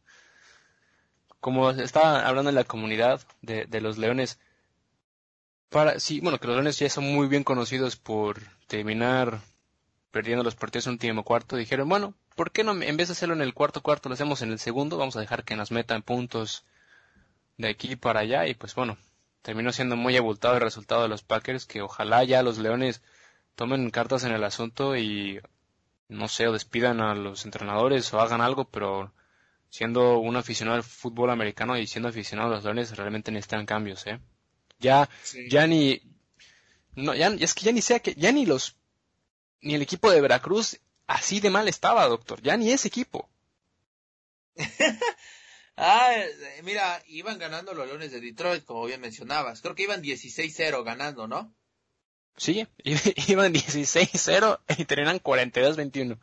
[1.40, 4.38] como estaba hablando en la comunidad de, de los Leones,
[5.68, 9.40] para, sí, bueno, que los Leones ya son muy bien conocidos por terminar
[10.14, 13.12] perdiendo los partidos en un último cuarto, dijeron, bueno, ¿por qué no, en vez de
[13.12, 14.96] hacerlo en el cuarto cuarto, lo hacemos en el segundo?
[14.96, 16.64] Vamos a dejar que nos metan puntos
[17.58, 18.96] de aquí para allá y pues bueno,
[19.42, 23.02] terminó siendo muy abultado el resultado de los Packers, que ojalá ya los Leones
[23.54, 25.40] tomen cartas en el asunto y
[26.08, 29.12] no sé, o despidan a los entrenadores o hagan algo, pero
[29.70, 34.06] siendo un aficionado al fútbol americano y siendo aficionado a los Leones realmente necesitan cambios,
[34.06, 34.20] ¿eh?
[34.78, 35.08] Ya,
[35.48, 36.02] ya ni,
[36.94, 38.76] no, ya, es que ya ni sea que, ya ni los,
[39.60, 43.28] ni el equipo de Veracruz así de mal estaba, doctor, ya ni ese equipo.
[45.76, 46.22] ah,
[46.62, 49.60] mira, iban ganando los Leones de Detroit, como bien mencionabas.
[49.60, 51.54] Creo que iban 16-0 ganando, ¿no?
[52.36, 52.66] Sí,
[53.28, 56.18] iban 16-0 y terminan 42-21.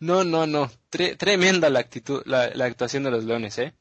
[0.00, 0.70] No, no, no.
[0.90, 3.72] tremenda la actitud, la, actuación de los Leones, ¿eh?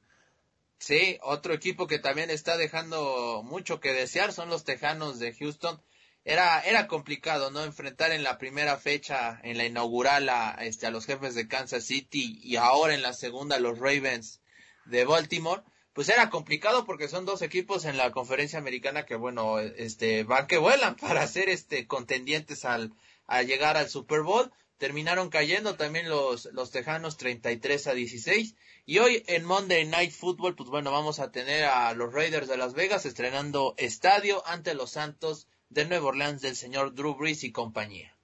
[0.78, 5.82] Sí, otro equipo que también está dejando mucho que desear son los Tejanos de Houston.
[6.24, 7.64] era, era complicado, ¿no?
[7.64, 11.86] Enfrentar en la primera fecha, en la inaugural, a, este, a los jefes de Kansas
[11.86, 14.42] City y ahora en la segunda los Ravens
[14.86, 15.64] de Baltimore.
[15.94, 20.48] Pues era complicado porque son dos equipos en la conferencia americana que, bueno, este, van
[20.48, 22.94] que vuelan para ser, este, contendientes al,
[23.28, 24.52] a llegar al Super Bowl.
[24.78, 28.56] Terminaron cayendo también los, los Tejanos 33 a 16.
[28.86, 32.58] Y hoy en Monday Night Football, pues bueno, vamos a tener a los Raiders de
[32.58, 37.52] Las Vegas estrenando estadio ante los Santos de Nueva Orleans del señor Drew Brees y
[37.52, 38.16] compañía.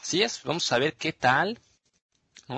[0.00, 1.60] Así es, vamos a ver qué tal.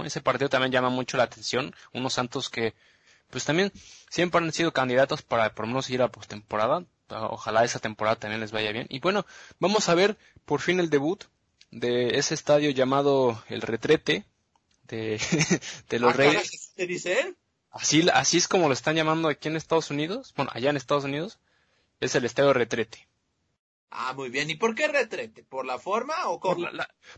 [0.04, 1.74] Ese partido también llama mucho la atención.
[1.92, 2.74] Unos Santos que,
[3.30, 3.72] pues también
[4.10, 6.84] siempre han sido candidatos para por lo menos ir a postemporada.
[7.08, 8.86] Ojalá esa temporada también les vaya bien.
[8.90, 9.24] Y bueno,
[9.58, 11.24] vamos a ver por fin el debut
[11.70, 14.24] de ese estadio llamado El Retrete
[14.84, 15.20] de,
[15.88, 16.72] de los Reyes.
[16.74, 17.34] ¿Te dice
[17.70, 20.32] Así, así es como lo están llamando aquí en Estados Unidos.
[20.36, 21.38] Bueno, allá en Estados Unidos.
[22.00, 23.08] Es el Estadio Retrete.
[23.90, 24.50] Ah, muy bien.
[24.50, 25.42] ¿Y por qué retrete?
[25.42, 26.66] ¿Por la forma o cómo?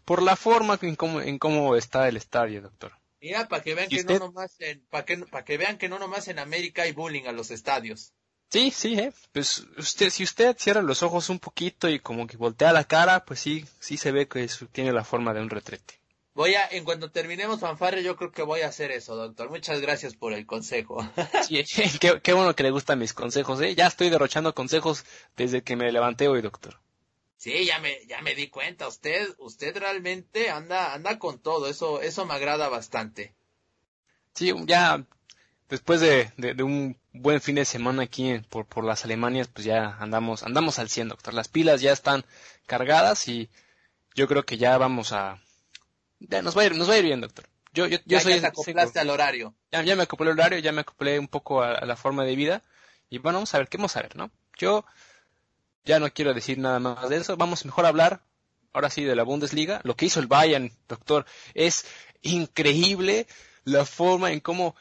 [0.05, 2.92] Por la, forma en cómo, en cómo está el estadio, doctor.
[3.21, 5.99] Mira, para que vean que no nomás en, para que, para que vean que no
[5.99, 8.15] nomás en América hay bullying a los estadios.
[8.51, 9.13] Sí, sí, eh.
[9.33, 13.25] Pues usted, si usted cierra los ojos un poquito y como que voltea la cara,
[13.25, 16.01] pues sí, sí se ve que tiene la forma de un retrete.
[16.35, 19.51] Voy a, en cuanto terminemos fanfarre, yo creo que voy a hacer eso, doctor.
[19.51, 21.07] Muchas gracias por el consejo.
[21.47, 21.63] sí,
[22.01, 23.75] qué, qué, bueno que le gustan mis consejos, ¿eh?
[23.75, 25.05] Ya estoy derrochando consejos
[25.37, 26.81] desde que me levanté hoy, doctor.
[27.40, 28.87] Sí, ya me, ya me di cuenta.
[28.87, 31.68] Usted, usted realmente anda, anda con todo.
[31.68, 33.35] Eso, eso me agrada bastante.
[34.35, 35.07] Sí, ya
[35.70, 39.96] después de, de, un buen fin de semana aquí por, por las Alemanias, pues ya
[40.00, 41.33] andamos, andamos al 100, doctor.
[41.33, 42.26] Las pilas ya están
[42.66, 43.48] cargadas y
[44.14, 45.40] yo creo que ya vamos a,
[46.18, 47.48] ya nos va a ir, nos va a ir bien, doctor.
[47.72, 48.35] Yo, yo, yo ya, soy.
[48.35, 49.55] Ya te acoplaste al horario.
[49.72, 52.37] Ya, ya, me acoplé al horario, ya me acoplé un poco a, la forma de
[52.37, 52.62] vida.
[53.09, 54.31] Y bueno, vamos a ver, ¿qué vamos a ver, no?
[54.59, 54.85] Yo
[55.85, 57.37] ya no quiero decir nada más de eso.
[57.37, 58.23] Vamos mejor a hablar,
[58.73, 59.81] ahora sí, de la Bundesliga.
[59.85, 61.87] Lo que hizo el Bayern, doctor, es
[62.23, 63.27] increíble
[63.64, 64.77] la forma en cómo,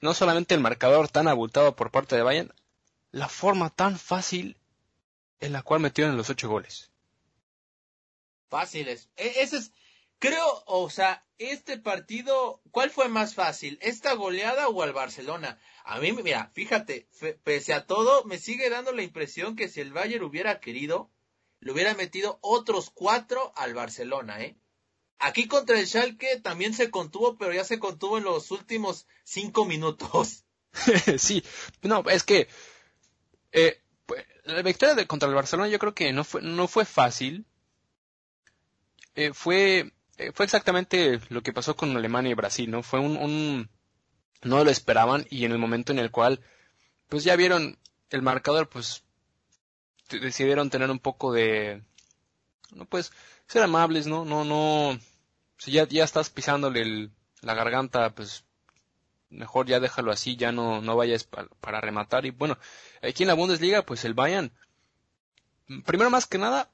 [0.00, 2.52] no solamente el marcador tan abultado por parte de Bayern,
[3.10, 4.56] la forma tan fácil
[5.40, 6.90] en la cual metieron los ocho goles.
[8.48, 9.08] Fáciles.
[9.16, 9.72] E, ese es,
[10.18, 13.78] Creo, o sea, este partido, ¿cuál fue más fácil?
[13.80, 15.60] ¿Esta goleada o al Barcelona?
[15.84, 17.08] A mí, mira, fíjate,
[17.44, 21.10] pese a todo, me sigue dando la impresión que si el Bayern hubiera querido,
[21.60, 24.56] le hubiera metido otros cuatro al Barcelona, ¿eh?
[25.20, 29.64] Aquí contra el Schalke también se contuvo, pero ya se contuvo en los últimos cinco
[29.64, 30.44] minutos.
[31.18, 31.42] sí,
[31.82, 32.48] no, es que
[33.52, 36.84] eh, pues, la victoria de, contra el Barcelona yo creo que no fue, no fue
[36.84, 37.46] fácil.
[39.14, 39.92] Eh, fue
[40.34, 42.82] fue exactamente lo que pasó con Alemania y Brasil, ¿no?
[42.82, 43.70] Fue un, un,
[44.42, 46.40] no lo esperaban y en el momento en el cual,
[47.08, 47.78] pues ya vieron
[48.10, 49.04] el marcador, pues
[50.10, 51.82] decidieron tener un poco de,
[52.72, 53.12] no pues,
[53.46, 54.24] ser amables, ¿no?
[54.24, 54.98] No, no,
[55.56, 58.44] si ya, ya estás pisándole la garganta, pues
[59.30, 62.26] mejor ya déjalo así, ya no, no vayas para rematar.
[62.26, 62.58] Y bueno,
[63.02, 64.52] aquí en la Bundesliga, pues el Bayern,
[65.84, 66.70] primero más que nada,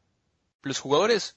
[0.63, 1.37] los jugadores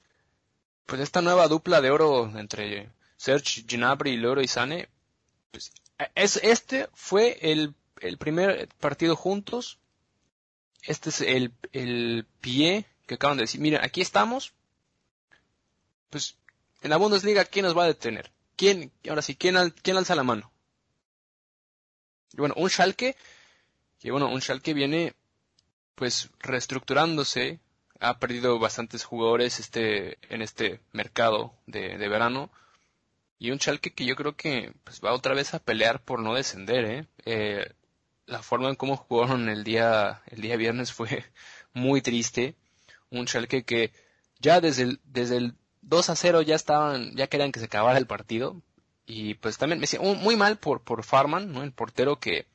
[0.88, 4.88] pues esta nueva dupla de oro entre Serge Gnabry y Loro Isane,
[5.50, 5.70] pues
[6.14, 9.76] es, este fue el, el primer partido juntos.
[10.82, 13.60] Este es el, el pie que acaban de decir.
[13.60, 14.54] Miren, aquí estamos.
[16.08, 16.36] Pues
[16.80, 18.32] en la Bundesliga, ¿quién nos va a detener?
[18.56, 20.50] ¿Quién, ahora sí, quién, quién alza la mano?
[22.32, 23.14] Y bueno, un Schalke,
[24.00, 25.12] que bueno, un Schalke viene
[25.94, 27.60] pues reestructurándose,
[28.00, 32.50] ha perdido bastantes jugadores este, en este mercado de, verano.
[33.38, 36.34] Y un Schalke que yo creo que pues, va otra vez a pelear por no
[36.34, 36.84] descender.
[36.84, 37.06] ¿eh?
[37.24, 37.72] ¿eh?
[38.26, 41.24] la forma en cómo jugaron el día, el día viernes fue
[41.72, 42.54] muy triste.
[43.10, 43.92] Un Schalke que
[44.38, 47.98] ya desde el, desde el 2 a 0 ya estaban, ya querían que se acabara
[47.98, 48.62] el partido.
[49.06, 51.62] Y pues también me decía muy mal por, por Farman, ¿no?
[51.62, 52.46] el portero que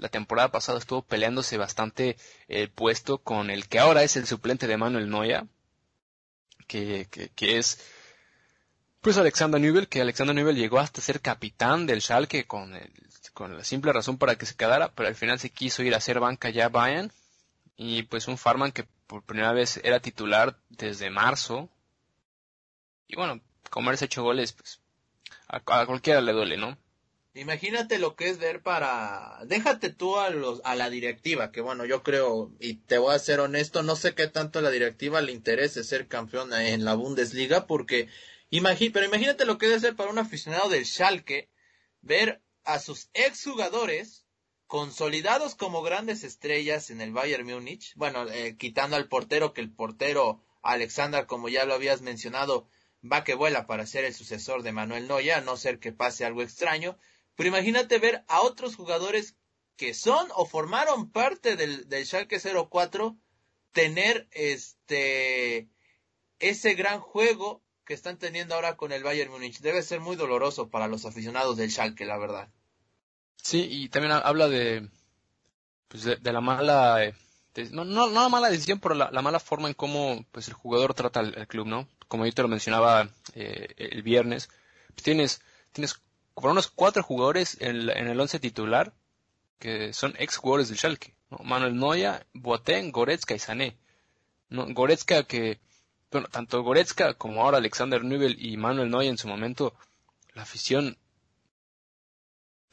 [0.00, 2.16] la temporada pasada estuvo peleándose bastante
[2.48, 5.46] el puesto con el que ahora es el suplente de Manuel Noya,
[6.66, 7.80] que, que, es
[9.00, 12.90] pues Alexander Nubel, que Alexander Nubel llegó hasta ser capitán del Schalke con, el,
[13.34, 15.98] con la simple razón para que se quedara, pero al final se quiso ir a
[15.98, 17.12] hacer banca ya Bayern,
[17.76, 21.68] y pues un Farman que por primera vez era titular desde marzo,
[23.06, 24.80] y bueno, comerse ocho goles, pues
[25.48, 26.78] a cualquiera le duele, ¿no?
[27.34, 31.84] Imagínate lo que es ver para, déjate tú a los, a la directiva, que bueno,
[31.84, 35.20] yo creo, y te voy a ser honesto, no sé qué tanto a la directiva
[35.20, 38.08] le interese ser campeón en la Bundesliga, porque,
[38.92, 41.48] pero imagínate lo que debe ser para un aficionado del Schalke,
[42.00, 44.26] ver a sus exjugadores
[44.66, 49.72] consolidados como grandes estrellas en el Bayern Múnich, bueno, eh, quitando al portero, que el
[49.72, 52.68] portero Alexander, como ya lo habías mencionado,
[53.00, 56.24] va que vuela para ser el sucesor de Manuel Noya, a no ser que pase
[56.24, 56.98] algo extraño.
[57.40, 59.34] Pero imagínate ver a otros jugadores
[59.78, 63.16] que son o formaron parte del, del Schalke 04
[63.72, 65.70] tener este
[66.38, 69.60] ese gran juego que están teniendo ahora con el Bayern Múnich.
[69.60, 72.50] Debe ser muy doloroso para los aficionados del Schalke, la verdad.
[73.36, 74.90] Sí, y también habla de
[75.88, 77.14] pues de, la mala eh,
[77.70, 80.92] no, no, no la mala decisión, pero la, mala forma en cómo pues el jugador
[80.92, 81.88] trata al, club, ¿no?
[82.06, 84.50] Como yo te lo mencionaba eh, el viernes,
[84.88, 85.40] pues tienes
[85.72, 86.02] tienes
[86.40, 88.92] por unos cuatro jugadores en, en el once titular
[89.58, 91.14] que son ex jugadores del Schalke.
[91.44, 93.76] Manuel Noya, Boateng, Goretzka y Sané.
[94.50, 95.60] Goretzka que
[96.10, 99.74] bueno, tanto Goretzka como ahora Alexander Nübel y Manuel Neuer en su momento,
[100.34, 100.98] la afición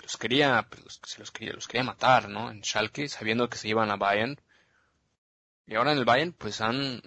[0.01, 2.49] los quería, pues, se los quería, los quería matar, ¿no?
[2.49, 4.39] En Schalke, sabiendo que se iban a Bayern.
[5.67, 7.01] Y ahora en el Bayern, pues han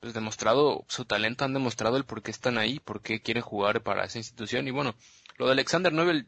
[0.00, 3.82] pues, demostrado su talento, han demostrado el por qué están ahí, por qué quieren jugar
[3.82, 4.66] para esa institución.
[4.66, 4.94] Y bueno,
[5.36, 6.26] lo de Alexander Nobel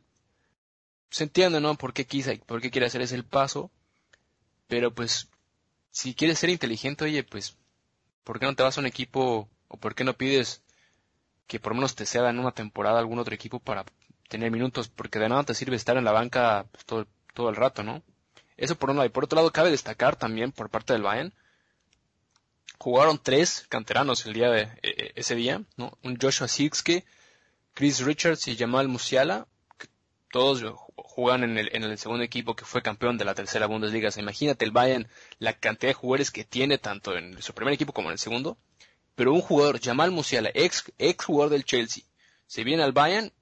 [1.10, 1.76] se entiende, ¿no?
[1.76, 3.70] Por qué quise, por qué quiere hacer ese paso.
[4.66, 5.28] Pero pues,
[5.90, 7.56] si quieres ser inteligente, oye, pues
[8.24, 10.62] ¿por qué no te vas a un equipo o por qué no pides
[11.46, 13.84] que por lo menos te sea en una temporada algún otro equipo para
[14.28, 14.88] tener minutos?
[14.88, 18.02] Porque de nada te sirve estar en la banca pues, todo, todo el rato, ¿no?
[18.56, 19.06] Eso por un lado.
[19.06, 21.34] Y por otro lado, cabe destacar también por parte del Bayern,
[22.78, 25.96] jugaron tres canteranos el día de e, e, ese día, ¿no?
[26.02, 27.04] Un Joshua Sixke,
[27.74, 29.48] Chris Richards y Jamal Musiala,
[30.30, 30.64] todos
[30.96, 34.10] juegan en el, en el segundo equipo que fue campeón de la tercera Bundesliga.
[34.16, 35.08] imagínate el Bayern,
[35.40, 38.56] la cantidad de jugadores que tiene tanto en su primer equipo como en el segundo.
[39.16, 42.04] Pero un jugador, Jamal Musiala, ex, ex jugador del Chelsea,
[42.46, 43.32] se viene al Bayern,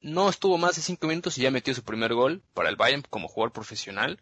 [0.00, 3.02] no estuvo más de cinco minutos y ya metió su primer gol para el Bayern
[3.08, 4.20] como jugador profesional.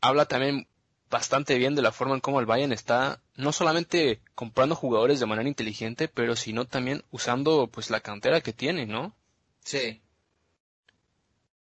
[0.00, 0.66] Habla también
[1.10, 5.26] bastante bien de la forma en cómo el Bayern está no solamente comprando jugadores de
[5.26, 9.16] manera inteligente, pero sino también usando pues la cantera que tiene, ¿no?
[9.64, 10.00] Sí.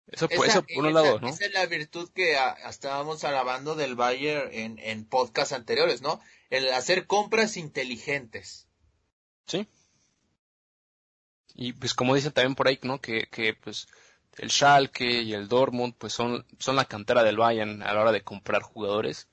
[0.07, 1.29] Eso, esa, por un lado, ¿no?
[1.29, 6.21] Esa es la virtud que estábamos alabando del Bayern en, en podcasts anteriores, ¿no?
[6.49, 8.67] El hacer compras inteligentes.
[9.47, 9.67] Sí.
[11.55, 13.01] Y pues como dicen también por ahí, ¿no?
[13.01, 13.87] Que, que pues
[14.37, 18.11] el Schalke y el Dortmund pues son, son la cantera del Bayern a la hora
[18.11, 19.27] de comprar jugadores.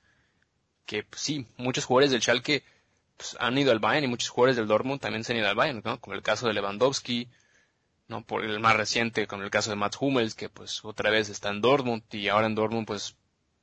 [0.87, 2.65] Que pues, sí, muchos jugadores del Schalke
[3.17, 5.57] pues, han ido al Bayern y muchos jugadores del Dortmund también se han ido al
[5.57, 6.01] Bayern, ¿no?
[6.01, 7.29] Como el caso de Lewandowski,
[8.09, 8.25] ¿no?
[8.25, 11.51] Por el más reciente, con el caso de Mats Hummels, que pues otra vez está
[11.51, 13.17] en Dortmund y ahora en Dortmund pues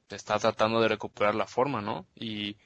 [0.10, 2.08] está tratando de recuperar la forma, ¿no?
[2.16, 2.58] Y,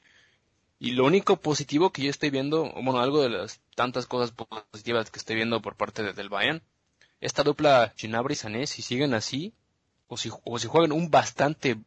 [0.79, 5.11] y lo único positivo que yo estoy viendo, bueno, algo de las tantas cosas positivas
[5.11, 6.63] que estoy viendo por parte del Bayern,
[7.23, 9.53] esta dupla Ginabri y Sané, si siguen así,
[10.07, 11.77] o si, o si juegan un bastante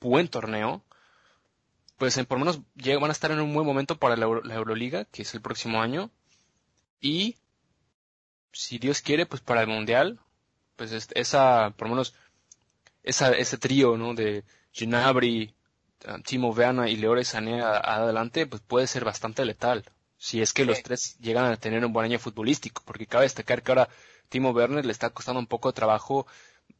[0.00, 0.84] buen torneo,
[1.98, 2.60] pues por lo menos
[3.00, 5.80] van a estar en un buen momento para la, la Euroliga, que es el próximo
[5.80, 6.10] año,
[7.00, 7.36] y
[8.52, 10.18] si Dios quiere, pues para el Mundial,
[10.74, 12.14] pues esa, por lo menos,
[13.04, 14.14] esa, ese trío, ¿no?
[14.14, 14.42] De
[14.72, 15.54] Ginabri,
[16.24, 19.84] Timo Werner y Leore Sané adelante, pues puede ser bastante letal.
[20.18, 23.62] Si es que los tres llegan a tener un buen año futbolístico, porque cabe destacar
[23.62, 23.88] que ahora
[24.32, 26.26] Timo Werner le está costando un poco de trabajo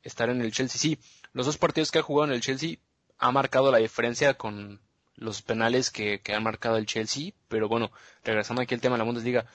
[0.03, 0.81] estar en el Chelsea.
[0.81, 0.99] Sí,
[1.35, 2.79] los dos partidos que ha jugado en el Chelsea
[3.19, 4.81] ha marcado la diferencia con
[5.17, 7.93] los penales que, que han marcado el Chelsea, pero bueno,
[8.25, 9.47] regresando aquí al tema de la Bundesliga,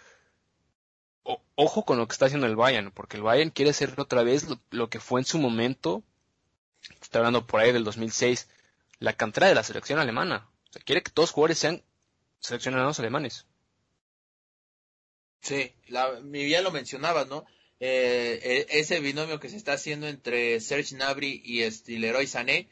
[1.55, 4.45] ojo con lo que está haciendo el Bayern, porque el Bayern quiere ser otra vez
[4.69, 6.03] lo, que fue en su momento,
[7.01, 8.47] está hablando por ahí del 2006,
[8.99, 10.47] la cantera de la selección alemana.
[10.69, 11.83] O sea, quiere que todos los jugadores sean
[12.41, 13.47] seleccionados alemanes.
[15.41, 17.45] Sí, la, ya lo mencionabas, ¿no?
[17.79, 22.69] Eh, e, ese binomio que se está haciendo entre Serge Gnabry y este, Leroy Sané,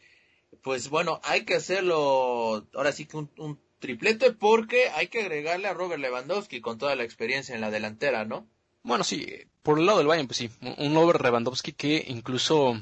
[0.61, 5.73] pues bueno, hay que hacerlo ahora sí que un triplete porque hay que agregarle a
[5.73, 8.47] Robert Lewandowski con toda la experiencia en la delantera, ¿no?
[8.81, 9.27] Bueno, sí,
[9.63, 12.79] por el lado del Bayern, pues sí, un Robert Lewandowski que incluso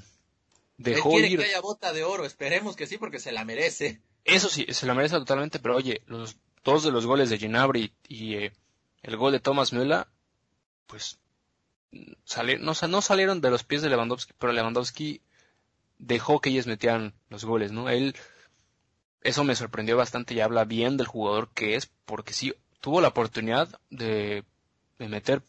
[0.78, 1.38] dejó ir...
[1.38, 4.02] que haya bota de oro, esperemos que sí, porque se la merece.
[4.26, 7.94] Eso sí, se la merece totalmente, pero oye, los dos de los goles de Ginabri
[8.08, 8.54] y eh,
[9.02, 10.08] el gol de Thomas Müller,
[10.88, 11.20] pues
[12.60, 15.22] no, no salieron de los pies de Lewandowski, pero Lewandowski
[15.98, 17.90] dejó que ellos metieran los goles, ¿no?
[17.90, 18.16] Él
[19.24, 23.08] eso me sorprendió bastante y habla bien del jugador que es, porque sí, tuvo la
[23.10, 24.44] oportunidad de,
[25.00, 25.42] meter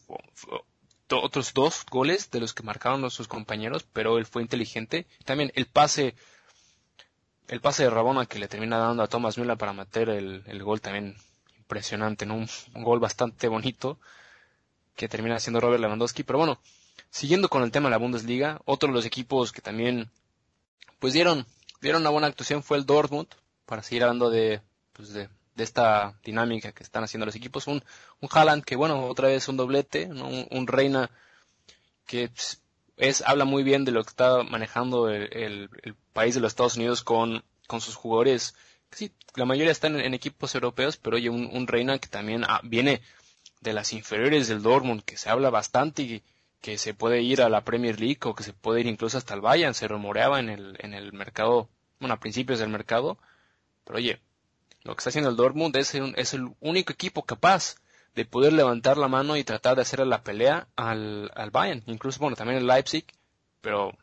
[1.11, 5.07] otros dos goles de los que marcaron sus compañeros, pero él fue inteligente.
[5.25, 6.15] También el pase,
[7.47, 10.81] el pase de Rabona que le termina dando a Thomas Müller para meter el, gol
[10.81, 11.15] también
[11.57, 12.35] impresionante, ¿no?
[12.35, 13.99] Un, gol bastante bonito
[14.95, 16.23] que termina haciendo Robert Lewandowski.
[16.23, 16.59] Pero bueno,
[17.09, 20.09] siguiendo con el tema de la Bundesliga, otro de los equipos que también
[20.99, 21.45] pues dieron,
[21.81, 23.27] dieron una buena actuación fue el Dortmund,
[23.65, 24.61] para seguir hablando de,
[24.93, 27.67] pues de, de esta dinámica que están haciendo los equipos.
[27.67, 27.83] Un,
[28.21, 31.09] un Haaland que, bueno, otra vez un doblete, un, Reina
[32.05, 32.61] que pues,
[32.97, 35.69] es, habla muy bien de lo que está manejando el,
[36.13, 38.55] país de los Estados Unidos con, con sus jugadores.
[38.91, 43.01] Sí, la mayoría están en, equipos europeos, pero oye, un, Reina que también ah, viene
[43.61, 46.23] de las inferiores del Dortmund, que se habla bastante y
[46.61, 49.33] que se puede ir a la Premier League o que se puede ir incluso hasta
[49.33, 53.17] el Bayern, se rumoreaba en el, en el mercado, bueno, a principios del mercado,
[53.83, 54.19] pero oye,
[54.83, 57.75] lo que está haciendo el Dortmund es, es el único equipo capaz
[58.15, 61.83] de poder levantar la mano y tratar de hacerle la pelea al, al Bayern.
[61.85, 63.05] Incluso, bueno, también el Leipzig,
[63.61, 63.97] pero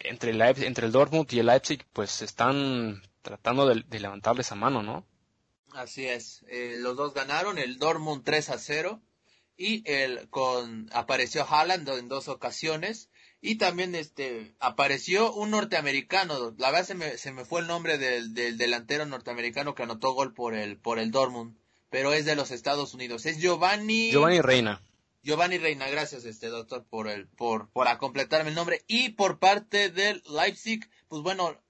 [0.00, 4.82] entre el, entre el Dortmund y el Leipzig, pues están tratando de, levantarle esa mano,
[4.82, 5.04] ¿no?
[5.72, 6.44] Así es.
[6.48, 9.02] Eh, los dos ganaron, el Dortmund 3 a 0
[9.56, 13.10] y el con apareció Haaland en dos ocasiones
[13.40, 17.98] y también este apareció un norteamericano, la verdad se me, se me fue el nombre
[17.98, 21.56] del, del, delantero norteamericano que anotó gol por el, por el Dortmund,
[21.90, 24.82] pero es de los Estados Unidos, es Giovanni Giovanni Reina.
[25.22, 28.82] Giovanni Reina, gracias este doctor por el, por, por completarme el nombre.
[28.86, 31.60] Y por parte del Leipzig, pues bueno,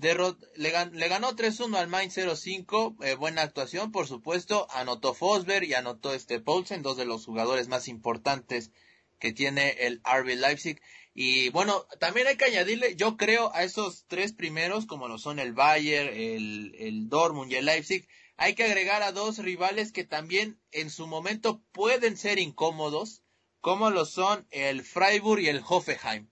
[0.00, 0.14] le,
[0.56, 6.12] le, ganó 3-1 al Mainz 05, eh, buena actuación, por supuesto, anotó Fosberg y anotó
[6.12, 8.70] este Paulsen, dos de los jugadores más importantes
[9.18, 10.80] que tiene el RB Leipzig.
[11.14, 15.38] Y bueno, también hay que añadirle, yo creo, a esos tres primeros, como lo son
[15.38, 20.04] el Bayern, el, el Dortmund y el Leipzig, hay que agregar a dos rivales que
[20.04, 23.22] también en su momento pueden ser incómodos,
[23.62, 26.28] como lo son el Freiburg y el Hoffenheim,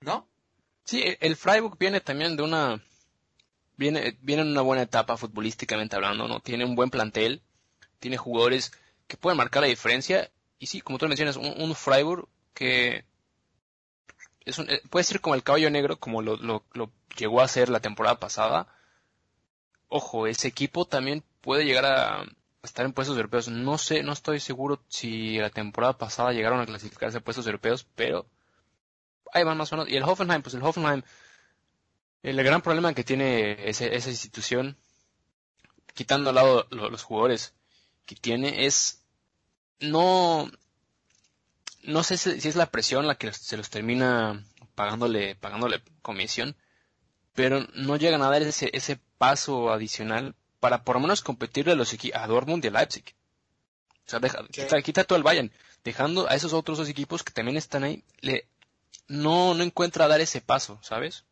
[0.00, 0.30] ¿no?
[0.84, 2.82] Sí, el Freiburg viene también de una
[3.82, 6.40] viene viene en una buena etapa futbolísticamente hablando, ¿no?
[6.40, 7.42] Tiene un buen plantel,
[7.98, 8.72] tiene jugadores
[9.06, 13.04] que pueden marcar la diferencia y sí, como tú mencionas, un, un Freiburg que
[14.44, 16.62] eh, puede ser como el caballo negro, como lo, lo,
[17.16, 18.66] llegó a ser la temporada pasada.
[19.88, 22.24] Ojo, ese equipo también puede llegar a
[22.62, 23.48] estar en puestos europeos.
[23.48, 27.86] No sé, no estoy seguro si la temporada pasada llegaron a clasificarse a puestos europeos,
[27.94, 28.26] pero
[29.32, 29.90] ahí van más o menos.
[29.90, 31.02] Y el Hoffenheim, pues el Hoffenheim,
[32.22, 34.76] el gran problema que tiene esa institución,
[35.94, 37.54] quitando al lado los jugadores
[38.06, 39.02] que tiene, es
[39.80, 40.50] no
[41.82, 44.44] no sé si, es la presión la que se los termina
[44.74, 46.56] pagándole, pagándole comisión,
[47.34, 51.76] pero no llegan a dar ese, ese paso adicional para por lo menos competirle a
[51.76, 53.14] los a Dortmund y a Leipzig.
[54.06, 54.44] O sea, deja,
[54.82, 55.52] quita, todo el Bayern,
[55.84, 58.46] dejando a esos otros dos equipos que también están ahí, le,
[59.08, 61.24] no, no encuentra dar ese paso, ¿sabes?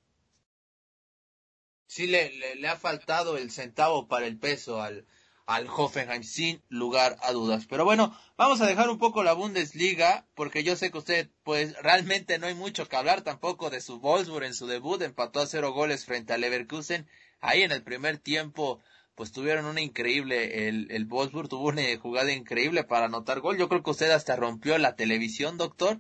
[1.91, 5.09] Sí, le, le ha faltado el centavo para el peso al,
[5.45, 7.67] al Hoffenheim sin lugar a dudas.
[7.69, 11.75] Pero bueno, vamos a dejar un poco la Bundesliga porque yo sé que usted pues
[11.83, 15.49] realmente no hay mucho que hablar tampoco de su Wolfsburg en su debut, empató a
[15.49, 17.09] cero goles frente al Leverkusen.
[17.41, 18.81] Ahí en el primer tiempo
[19.17, 23.59] pues tuvieron una increíble, el, el tuvo una jugada increíble para anotar gol.
[23.59, 25.99] Yo creo que usted hasta rompió la televisión, doctor.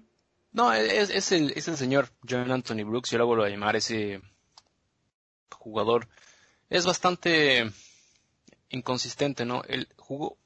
[0.52, 3.74] No, es, es, el, es el señor John Anthony Brooks, yo lo vuelvo a llamar
[3.74, 4.20] ese
[5.52, 6.08] jugador.
[6.68, 7.70] Es bastante
[8.70, 9.62] inconsistente, ¿no?
[9.66, 10.38] El jugó,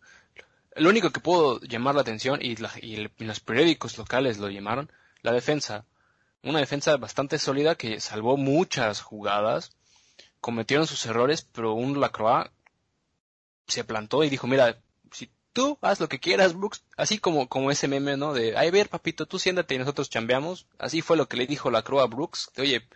[0.76, 4.90] lo único que puedo llamar la atención y, los periódicos locales lo llamaron,
[5.22, 5.84] la defensa.
[6.42, 9.76] Una defensa bastante sólida que salvó muchas jugadas,
[10.40, 12.50] cometieron sus errores, pero un Lacroix
[13.66, 14.78] se plantó y dijo, mira,
[15.10, 18.34] si tú haz lo que quieras, Brooks, así como, como ese meme, ¿no?
[18.34, 20.66] De, ay, ver, papito, tú siéntate y nosotros chambeamos.
[20.78, 22.88] Así fue lo que le dijo Lacroix a Brooks, de, oye,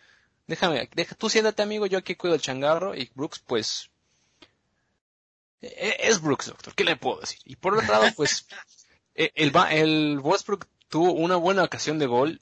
[0.48, 3.90] déjame, deja, tú siéntate, amigo, yo aquí cuido el changarro, y Brooks, pues,
[5.62, 7.38] e-, es Brooks, doctor, ¿qué le puedo decir?
[7.44, 8.48] Y por otro lado, pues,
[9.14, 12.40] e-, el, el Westbrook tuvo una buena ocasión de gol,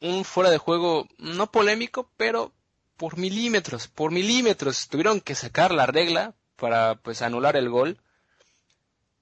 [0.00, 2.52] un fuera de juego no polémico, pero
[2.96, 8.00] por milímetros, por milímetros, tuvieron que sacar la regla para, pues, anular el gol,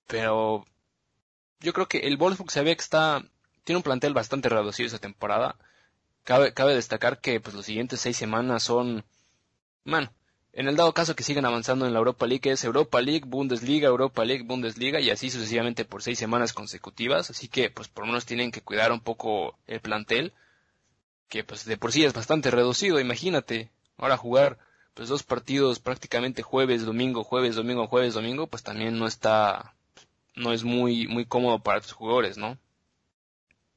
[0.07, 0.65] pero
[1.61, 3.25] yo creo que el Wolfsburg se ve que está,
[3.65, 5.57] tiene un plantel bastante reducido esa temporada,
[6.25, 9.05] cabe, cabe destacar que, pues, los siguientes seis semanas son,
[9.85, 10.11] man,
[10.55, 13.89] en el dado caso que sigan avanzando en la Europa League es Europa League, Bundesliga,
[13.89, 17.31] Europa League, Bundesliga y así sucesivamente por seis semanas consecutivas.
[17.31, 20.35] Así que pues por lo menos tienen que cuidar un poco el plantel,
[21.29, 23.71] que pues de por sí es bastante reducido, imagínate.
[23.97, 24.59] Ahora jugar
[24.93, 29.75] pues dos partidos prácticamente jueves, domingo, jueves, domingo, jueves, domingo, pues también no está,
[30.35, 32.59] no es muy, muy cómodo para tus jugadores, ¿no?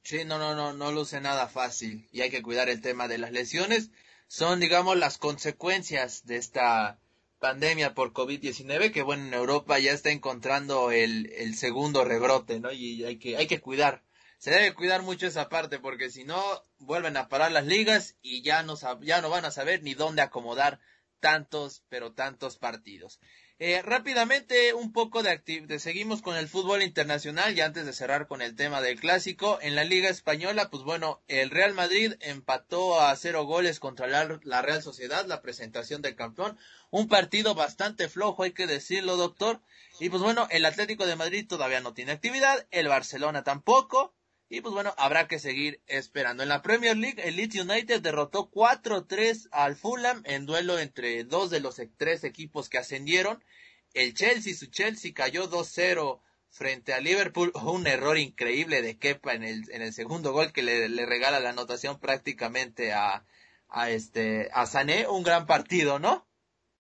[0.05, 3.17] Sí, no, no, no, no luce nada fácil y hay que cuidar el tema de
[3.17, 3.89] las lesiones
[4.27, 6.99] son, digamos, las consecuencias de esta
[7.39, 12.71] pandemia por COVID-19, que bueno, en Europa ya está encontrando el, el segundo rebrote, ¿no?
[12.71, 14.03] Y hay que, hay que cuidar.
[14.37, 16.39] Se debe cuidar mucho esa parte, porque si no,
[16.77, 20.21] vuelven a parar las ligas y ya no, ya no van a saber ni dónde
[20.21, 20.79] acomodar
[21.19, 23.19] tantos, pero tantos partidos.
[23.57, 28.27] Eh, rápidamente, un poco de, de seguimos con el fútbol internacional y antes de cerrar
[28.27, 32.99] con el tema del clásico, en la Liga Española, pues bueno, el Real Madrid empató
[32.99, 36.57] a cero goles contra la, la Real Sociedad, la presentación del campeón,
[36.89, 39.61] un partido bastante flojo, hay que decirlo, doctor,
[40.01, 44.13] y pues bueno, el Atlético de Madrid todavía no tiene actividad, el Barcelona tampoco,
[44.49, 46.43] y pues bueno, habrá que seguir esperando.
[46.43, 51.49] En la Premier League, el Leeds United derrotó 4-3 al Fulham en duelo entre dos
[51.49, 53.43] de los tres equipos que ascendieron.
[53.93, 56.19] El Chelsea, su Chelsea cayó 2-0
[56.49, 57.51] frente a Liverpool.
[57.63, 61.39] Un error increíble de Kepa en el, en el segundo gol que le, le regala
[61.39, 63.25] la anotación prácticamente a,
[63.69, 65.07] a este, a Sané.
[65.07, 66.27] Un gran partido, ¿no?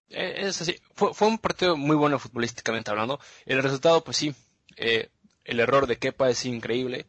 [0.09, 0.79] Eh, es así.
[0.93, 3.19] Fue, un partido muy bueno futbolísticamente hablando.
[3.45, 4.35] El resultado, pues sí,
[4.77, 5.09] eh,
[5.43, 7.07] el error de Kepa es increíble.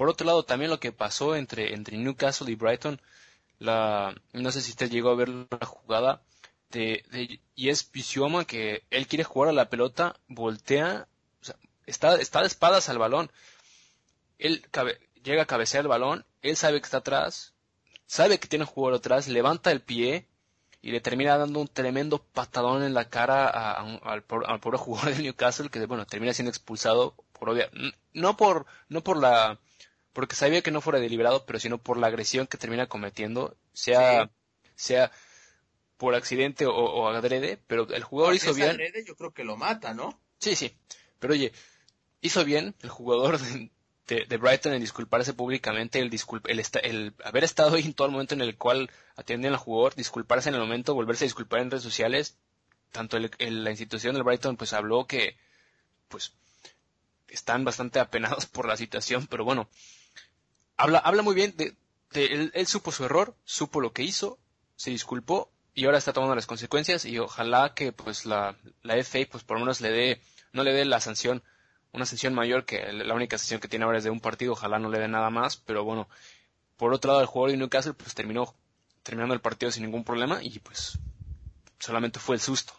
[0.00, 3.02] Por otro lado, también lo que pasó entre, entre Newcastle y Brighton,
[3.58, 6.22] la, no sé si usted llegó a ver la jugada
[6.70, 11.06] de, de Yes Pisioma, que él quiere jugar a la pelota, voltea,
[11.84, 13.30] está, está de espadas al balón.
[14.38, 14.64] Él
[15.22, 17.52] llega a cabecear el balón, él sabe que está atrás,
[18.06, 20.26] sabe que tiene un jugador atrás, levanta el pie
[20.80, 25.24] y le termina dando un tremendo patadón en la cara al, al, pobre jugador de
[25.24, 27.68] Newcastle que bueno termina siendo expulsado por obvia
[28.14, 29.60] no por no por la
[30.12, 34.30] porque sabía que no fuera deliberado, pero sino por la agresión que termina cometiendo, sea,
[34.74, 35.12] sea
[35.96, 38.70] por accidente o, o, adrede, pero el jugador hizo bien.
[38.70, 40.18] Adrede, yo creo que lo mata, ¿no?
[40.38, 40.74] Sí, sí.
[41.18, 41.52] Pero oye,
[42.22, 43.70] hizo bien el jugador de,
[44.26, 46.10] de, Brighton en disculparse públicamente, el,
[46.46, 49.94] el, el, haber estado ahí en todo el momento en el cual atienden al jugador,
[49.94, 52.36] disculparse en el momento, volverse a disculpar en redes sociales.
[52.90, 55.36] Tanto la institución del Brighton pues habló que
[56.08, 56.32] pues
[57.28, 59.68] están bastante apenados por la situación, pero bueno,
[60.80, 61.76] habla, habla muy bien de,
[62.12, 64.38] él, supo su error, supo lo que hizo,
[64.76, 69.20] se disculpó y ahora está tomando las consecuencias y ojalá que pues la, la FA
[69.30, 70.20] pues por lo menos le dé,
[70.52, 71.42] no le dé la sanción,
[71.92, 74.78] una sanción mayor que la única sanción que tiene ahora es de un partido, ojalá
[74.78, 76.08] no le dé nada más, pero bueno,
[76.76, 78.54] por otro lado el jugador de Newcastle pues terminó
[79.02, 80.98] terminando el partido sin ningún problema y pues
[81.78, 82.72] solamente fue el susto.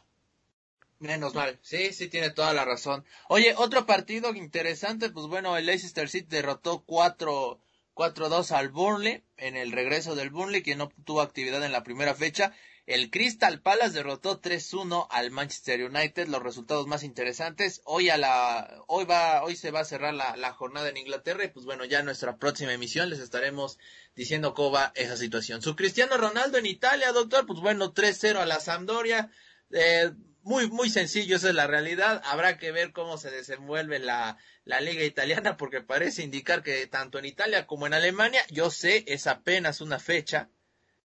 [0.99, 3.03] Menos mal, sí, sí tiene toda la razón.
[3.27, 7.59] Oye, otro partido interesante, pues bueno, el Leicester City derrotó cuatro
[7.93, 12.15] 4-2 al Burnley en el regreso del Burnley que no tuvo actividad en la primera
[12.15, 12.53] fecha.
[12.87, 16.27] El Crystal Palace derrotó 3-1 al Manchester United.
[16.27, 17.81] Los resultados más interesantes.
[17.85, 21.45] Hoy a la, hoy va, hoy se va a cerrar la, la jornada en Inglaterra
[21.45, 23.77] y pues bueno, ya en nuestra próxima emisión les estaremos
[24.15, 25.61] diciendo cómo va esa situación.
[25.61, 29.31] Su Cristiano Ronaldo en Italia, doctor, pues bueno, 3-0 a la Sampdoria.
[29.69, 30.11] Eh,
[30.43, 32.21] muy, muy sencillo, esa es la realidad.
[32.25, 37.19] Habrá que ver cómo se desenvuelve la, la liga italiana porque parece indicar que tanto
[37.19, 40.49] en Italia como en Alemania, yo sé, es apenas una fecha,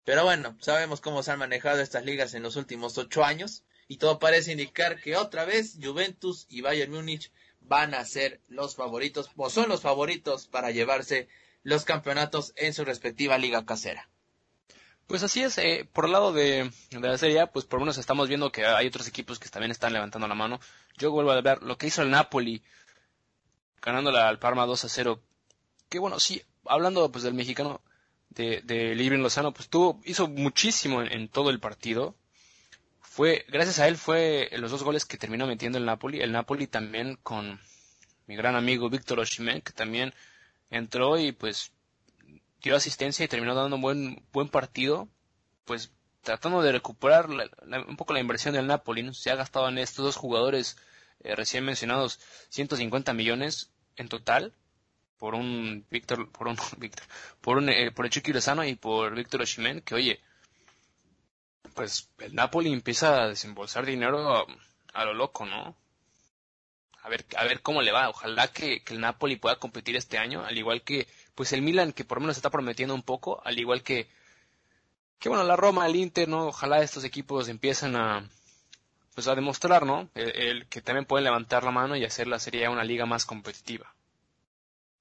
[0.04, 3.98] pero bueno, sabemos cómo se han manejado estas ligas en los últimos ocho años y
[3.98, 9.30] todo parece indicar que otra vez Juventus y Bayern Múnich van a ser los favoritos
[9.36, 11.28] o son los favoritos para llevarse
[11.64, 14.11] los campeonatos en su respectiva liga casera.
[15.12, 18.30] Pues así es, eh, por el lado de, la Serie pues por lo menos estamos
[18.30, 20.62] viendo que hay otros equipos que también están levantando la mano.
[20.98, 22.64] Yo vuelvo a ver lo que hizo el Napoli
[23.82, 25.22] ganándola al Parma 2 a 0.
[25.90, 27.82] Que bueno, sí, hablando pues del mexicano
[28.30, 32.16] de, de Lozano, pues tuvo, hizo muchísimo en, todo el partido.
[33.02, 36.22] Fue, gracias a él fue los dos goles que terminó metiendo el Napoli.
[36.22, 37.60] El Napoli también con
[38.28, 40.14] mi gran amigo Víctor Oshimen, que también
[40.70, 41.74] entró y pues
[42.62, 45.08] dio asistencia y terminó dando un buen, buen partido.
[45.66, 45.92] Pues
[46.22, 50.16] tratando de recuperar un poco la inversión del Napoli, se ha gastado en estos dos
[50.16, 50.78] jugadores
[51.22, 54.54] eh, recién mencionados 150 millones en total
[55.18, 57.06] por un Víctor, por un Víctor,
[57.42, 60.22] por un eh, por el Chiqui Lozano y por Víctor Oshimen, que oye,
[61.76, 64.48] pues el Napoli empieza a desembolsar dinero
[64.94, 65.76] a, lo loco, ¿no?
[67.04, 68.10] A ver, a ver cómo le va.
[68.10, 71.94] Ojalá que, que, el Napoli pueda competir este año, al igual que, pues el Milan,
[71.94, 74.08] que por lo menos está prometiendo un poco, al igual que,
[75.20, 76.48] que bueno, la Roma, el Inter, ¿no?
[76.48, 78.30] Ojalá estos equipos empiecen a,
[79.14, 80.10] pues a demostrar, ¿no?
[80.16, 83.94] El, que también pueden levantar la mano y hacer la serie una liga más competitiva.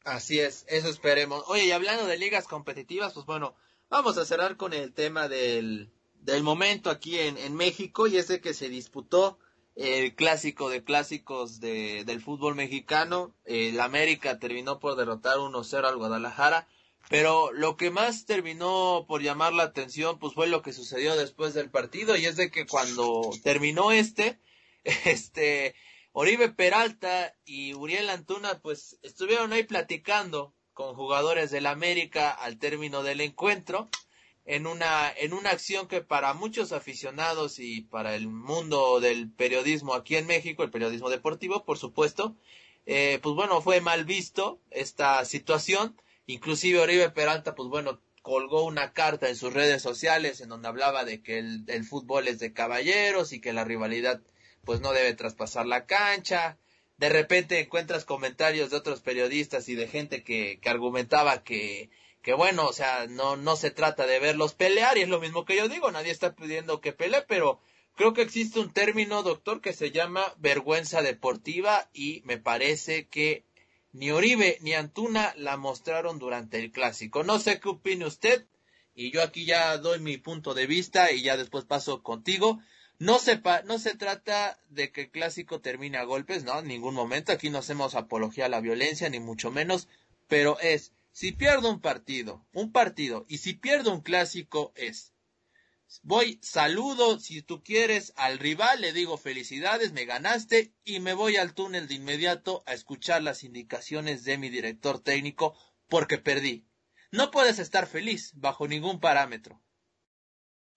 [0.04, 1.44] Así es, eso esperemos.
[1.48, 3.54] Oye, y hablando de ligas competitivas, pues bueno,
[3.88, 8.28] vamos a cerrar con el tema del, del momento aquí en, en México y es
[8.28, 9.38] de que se disputó
[9.76, 13.34] el clásico de clásicos de, del fútbol mexicano.
[13.44, 16.66] El América terminó por derrotar 1-0 al Guadalajara
[17.10, 21.54] pero lo que más terminó por llamar la atención, pues fue lo que sucedió después
[21.54, 24.38] del partido, y es de que cuando terminó este,
[25.04, 25.74] este,
[26.12, 33.02] Oribe Peralta y Uriel Antuna, pues estuvieron ahí platicando con jugadores del América al término
[33.02, 33.88] del encuentro,
[34.44, 39.94] en una, en una acción que para muchos aficionados y para el mundo del periodismo
[39.94, 42.36] aquí en México, el periodismo deportivo, por supuesto,
[42.86, 45.96] eh, pues bueno, fue mal visto esta situación.
[46.26, 51.04] Inclusive Oribe Peralta, pues bueno, colgó una carta en sus redes sociales en donde hablaba
[51.04, 54.20] de que el, el fútbol es de caballeros y que la rivalidad
[54.64, 56.58] pues no debe traspasar la cancha.
[56.98, 61.90] De repente encuentras comentarios de otros periodistas y de gente que, que argumentaba que
[62.22, 65.44] que bueno, o sea, no, no se trata de verlos pelear y es lo mismo
[65.44, 67.60] que yo digo, nadie está pidiendo que pelee, pero
[67.96, 73.44] creo que existe un término, doctor, que se llama vergüenza deportiva y me parece que
[73.92, 77.24] ni Oribe ni Antuna la mostraron durante el clásico.
[77.24, 78.46] No sé qué opine usted
[78.94, 82.60] y yo aquí ya doy mi punto de vista y ya después paso contigo.
[82.98, 86.94] No se, no se trata de que el clásico termine a golpes, no, en ningún
[86.94, 87.32] momento.
[87.32, 89.88] Aquí no hacemos apología a la violencia, ni mucho menos,
[90.28, 95.12] pero es si pierdo un partido, un partido, y si pierdo un clásico es,
[96.02, 101.36] voy, saludo, si tú quieres, al rival, le digo felicidades, me ganaste, y me voy
[101.36, 105.56] al túnel de inmediato a escuchar las indicaciones de mi director técnico
[105.88, 106.66] porque perdí.
[107.10, 109.60] No puedes estar feliz bajo ningún parámetro.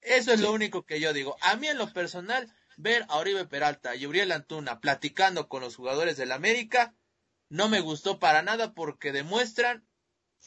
[0.01, 1.37] Eso es lo único que yo digo.
[1.41, 5.75] A mí en lo personal, ver a Oribe Peralta y Uriel Antuna platicando con los
[5.75, 6.95] jugadores del América
[7.49, 9.87] no me gustó para nada porque demuestran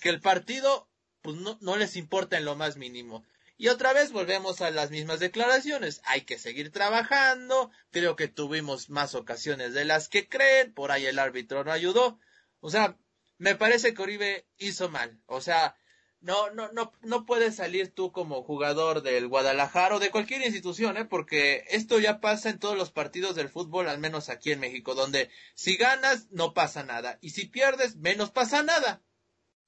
[0.00, 0.88] que el partido
[1.22, 3.24] pues no, no les importa en lo más mínimo.
[3.58, 6.02] Y otra vez volvemos a las mismas declaraciones.
[6.04, 7.70] Hay que seguir trabajando.
[7.90, 10.74] Creo que tuvimos más ocasiones de las que creen.
[10.74, 12.18] Por ahí el árbitro no ayudó.
[12.60, 12.98] O sea,
[13.38, 15.20] me parece que Oribe hizo mal.
[15.26, 15.74] O sea,
[16.20, 20.96] no, no, no, no puedes salir tú como jugador del Guadalajara o de cualquier institución,
[20.96, 21.04] ¿eh?
[21.04, 24.94] Porque esto ya pasa en todos los partidos del fútbol, al menos aquí en México,
[24.94, 29.02] donde si ganas no pasa nada y si pierdes menos pasa nada.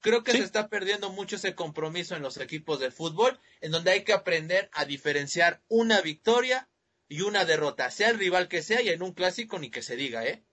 [0.01, 3.91] Creo que se está perdiendo mucho ese compromiso en los equipos de fútbol, en donde
[3.91, 6.69] hay que aprender a diferenciar una victoria
[7.09, 9.95] y una derrota, sea el rival que sea y en un clásico ni que se
[9.95, 10.43] diga, ¿eh?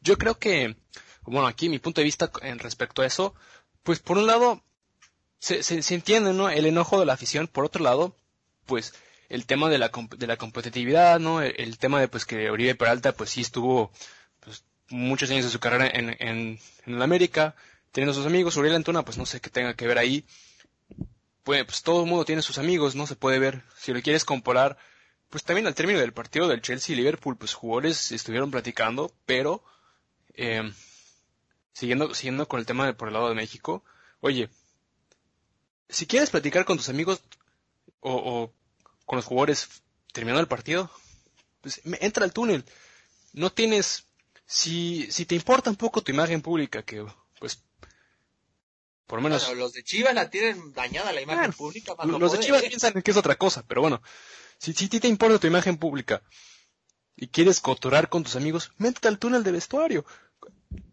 [0.00, 0.76] Yo creo que,
[1.22, 3.34] bueno, aquí mi punto de vista en respecto a eso,
[3.82, 4.62] pues por un lado
[5.38, 6.50] se, se, entiende, ¿no?
[6.50, 8.14] El enojo de la afición, por otro lado,
[8.66, 8.94] pues
[9.28, 11.42] el tema de la, de la competitividad, ¿no?
[11.42, 13.90] El, tema de pues que Oribe Peralta pues sí estuvo
[14.40, 17.56] pues, muchos años de su carrera en, en, en el América,
[17.96, 18.58] teniendo sus amigos.
[18.58, 20.26] Uriel Antuna, pues no sé qué tenga que ver ahí.
[21.44, 23.62] Pues, pues todo el mundo tiene sus amigos, no se puede ver.
[23.78, 24.76] Si lo quieres comparar,
[25.30, 29.64] pues también al término del partido del Chelsea y Liverpool, pues jugadores estuvieron platicando, pero
[30.34, 30.70] eh,
[31.72, 33.82] siguiendo, siguiendo con el tema de por el lado de México,
[34.20, 34.50] oye,
[35.88, 37.22] si quieres platicar con tus amigos
[38.00, 38.52] o, o
[39.06, 39.70] con los jugadores
[40.12, 40.90] terminando el partido,
[41.62, 42.62] pues entra al túnel.
[43.32, 44.04] No tienes,
[44.44, 47.02] si, si te importa un poco tu imagen pública, que
[47.38, 47.62] pues
[49.06, 49.52] por lo menos.
[49.54, 51.94] los de Chivas la tienen dañada la imagen pública.
[52.04, 54.02] los de Chivas piensan que es otra cosa, pero bueno.
[54.58, 56.22] Si, si ti te importa tu imagen pública
[57.14, 60.04] y quieres cotorar con tus amigos, métete al túnel de vestuario.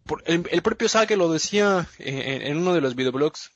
[0.04, 3.50] Por, el, propio Sague lo decía en, uno de los videoblogs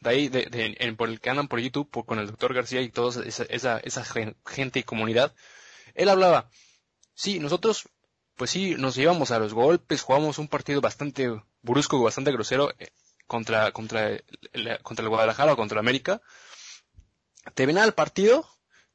[0.00, 2.90] de ahí, de, en, por el que andan por YouTube, con el doctor García y
[2.90, 4.04] toda esa, esa, esa
[4.44, 5.34] gente y comunidad.
[5.94, 6.50] Él hablaba,
[7.14, 7.88] sí, nosotros,
[8.36, 12.90] pues sí, nos llevamos a los golpes, jugamos un partido bastante brusco, bastante grosero, eh,
[13.26, 14.08] contra, contra,
[14.52, 16.20] el, contra el Guadalajara o contra América,
[17.54, 18.48] te ven al partido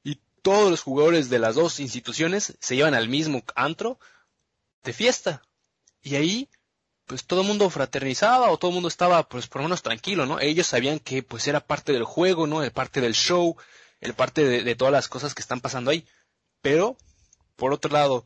[0.04, 4.00] y todos los jugadores de las dos instituciones se llevan al mismo antro
[4.84, 5.42] de fiesta.
[6.02, 6.50] Y ahí,
[7.06, 10.26] pues todo el mundo fraternizaba o todo el mundo estaba, pues por lo menos tranquilo,
[10.26, 10.40] ¿no?
[10.40, 12.64] Ellos sabían que pues era parte del juego, ¿no?
[12.64, 13.58] El parte del show,
[14.00, 16.08] el parte de, de todas las cosas que están pasando ahí.
[16.62, 16.98] Pero,
[17.56, 18.26] por otro lado,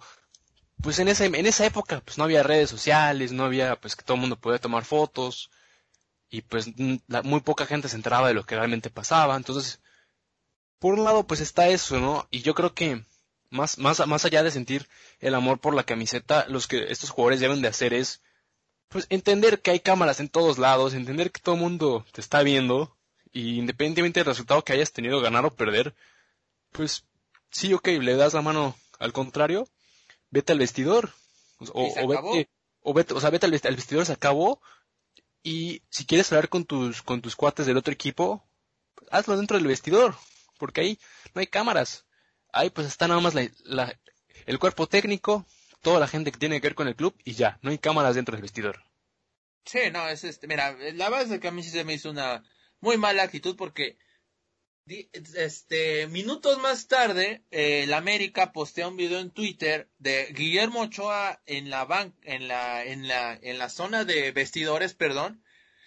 [0.83, 4.03] pues en esa, en esa época, pues no había redes sociales, no había, pues que
[4.03, 5.49] todo el mundo podía tomar fotos,
[6.33, 9.35] y pues muy poca gente se enteraba de lo que realmente pasaba.
[9.35, 9.79] Entonces,
[10.79, 12.27] por un lado, pues está eso, ¿no?
[12.31, 13.05] Y yo creo que
[13.51, 17.39] más, más, más allá de sentir el amor por la camiseta, los que estos jugadores
[17.39, 18.23] deben de hacer es,
[18.89, 22.41] pues entender que hay cámaras en todos lados, entender que todo el mundo te está
[22.41, 22.97] viendo,
[23.31, 25.93] y independientemente del resultado que hayas tenido, ganar o perder,
[26.71, 27.05] pues
[27.51, 29.67] sí, ok, le das la mano al contrario,
[30.31, 31.13] vete al vestidor,
[31.59, 32.49] o, o vete,
[32.81, 34.59] o vete, o sea, vete al, vestidor, se acabó,
[35.43, 38.43] y si quieres hablar con tus, con tus cuates del otro equipo,
[39.11, 40.15] hazlo dentro del vestidor,
[40.57, 40.99] porque ahí
[41.35, 42.05] no hay cámaras.
[42.51, 43.93] Ahí pues está nada más la,
[44.45, 45.45] el cuerpo técnico,
[45.81, 48.15] toda la gente que tiene que ver con el club y ya, no hay cámaras
[48.15, 48.83] dentro del vestidor.
[49.65, 52.43] Sí, no, es este, mira, la base que a mí sí se me hizo una
[52.79, 53.97] muy mala actitud porque
[54.85, 61.41] este minutos más tarde eh, el América postea un video en Twitter de Guillermo Ochoa
[61.45, 65.43] en la en la en la en la zona de vestidores, perdón,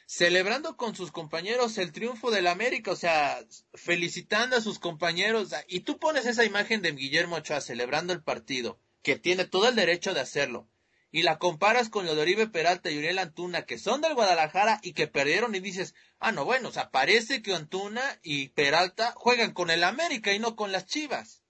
[0.06, 3.38] celebrando con sus compañeros el triunfo del América, o sea,
[3.74, 5.54] felicitando a sus compañeros.
[5.68, 9.76] Y tú pones esa imagen de Guillermo Ochoa celebrando el partido, que tiene todo el
[9.76, 10.70] derecho de hacerlo,
[11.16, 14.80] y la comparas con lo de Oribe Peralta y Uriel Antuna, que son del Guadalajara
[14.82, 19.14] y que perdieron, y dices, ah, no, bueno, o sea, parece que Antuna y Peralta
[19.16, 21.40] juegan con el América y no con las Chivas.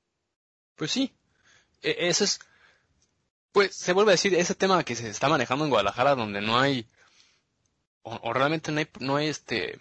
[0.77, 1.17] Pues sí,
[1.83, 2.39] e, es,
[3.51, 6.61] pues se vuelve a decir, ese tema que se está manejando en Guadalajara, donde no
[6.61, 6.87] hay
[8.05, 9.81] o, realmente no hay, no hay este,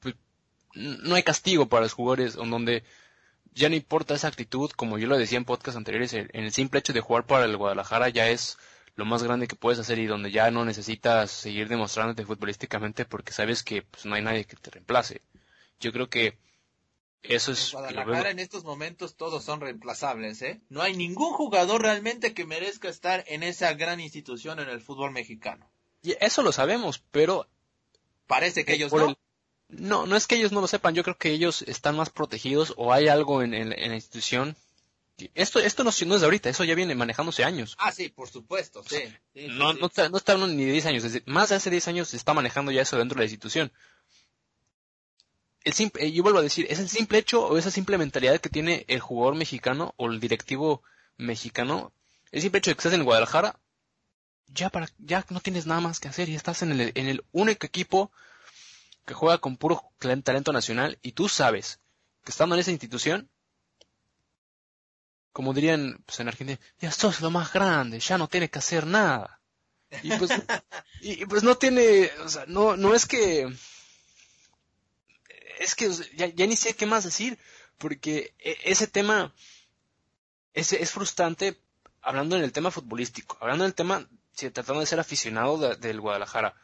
[0.00, 0.14] pues,
[0.72, 2.82] no hay castigo para los jugadores, en donde
[3.54, 6.80] ya no importa esa actitud, como yo lo decía en podcast anteriores, en el simple
[6.80, 8.58] hecho de jugar para el Guadalajara ya es
[8.96, 13.32] lo más grande que puedes hacer y donde ya no necesitas seguir demostrándote futbolísticamente porque
[13.32, 15.22] sabes que pues, no hay nadie que te reemplace.
[15.80, 16.38] Yo creo que
[17.22, 17.72] eso es...
[17.72, 20.60] En Guadalajara en estos momentos todos son reemplazables, ¿eh?
[20.68, 25.10] No hay ningún jugador realmente que merezca estar en esa gran institución en el fútbol
[25.10, 25.68] mexicano.
[26.02, 27.48] Y eso lo sabemos, pero...
[28.26, 29.16] Parece que ellos no.
[29.68, 32.74] No, no es que ellos no lo sepan, yo creo que ellos están más protegidos
[32.76, 34.56] o hay algo en, la institución.
[35.34, 37.76] Esto, esto no, no, es de ahorita, eso ya viene manejándose años.
[37.78, 39.04] Ah, sí, por supuesto, sí.
[39.48, 42.08] no, no, está, no está ni de 10 años, desde, más de hace 10 años
[42.08, 43.72] se está manejando ya eso dentro de la institución.
[45.62, 48.50] El simple, yo vuelvo a decir, es el simple hecho o esa simple mentalidad que
[48.50, 50.82] tiene el jugador mexicano o el directivo
[51.16, 51.92] mexicano,
[52.32, 53.58] el simple hecho de que estás en Guadalajara,
[54.48, 57.24] ya para, ya no tienes nada más que hacer y estás en el, en el
[57.32, 58.12] único equipo
[59.04, 61.80] que juega con puro talento nacional y tú sabes
[62.24, 63.30] que estando en esa institución,
[65.32, 68.86] como dirían pues, en Argentina, ya sos lo más grande, ya no tiene que hacer
[68.86, 69.40] nada.
[70.02, 70.30] Y pues,
[71.00, 73.52] y, pues no tiene, o sea, no, no es que,
[75.58, 77.38] es que ya, ya ni sé qué más decir,
[77.78, 79.34] porque e, ese tema
[80.52, 81.60] es, es frustrante
[82.00, 86.00] hablando en el tema futbolístico, hablando en el tema si tratando de ser aficionado del
[86.00, 86.54] Guadalajara.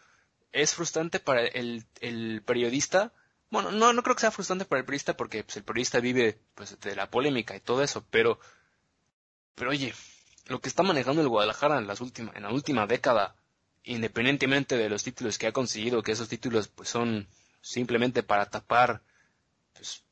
[0.53, 3.13] Es frustrante para el, el, periodista.
[3.51, 6.39] Bueno, no, no creo que sea frustrante para el periodista porque pues, el periodista vive
[6.55, 8.39] pues, de la polémica y todo eso, pero,
[9.55, 9.95] pero oye,
[10.47, 13.37] lo que está manejando el Guadalajara en, las últimas, en la última década,
[13.85, 17.29] independientemente de los títulos que ha conseguido, que esos títulos pues, son
[17.61, 19.03] simplemente para tapar
[19.75, 20.05] pues,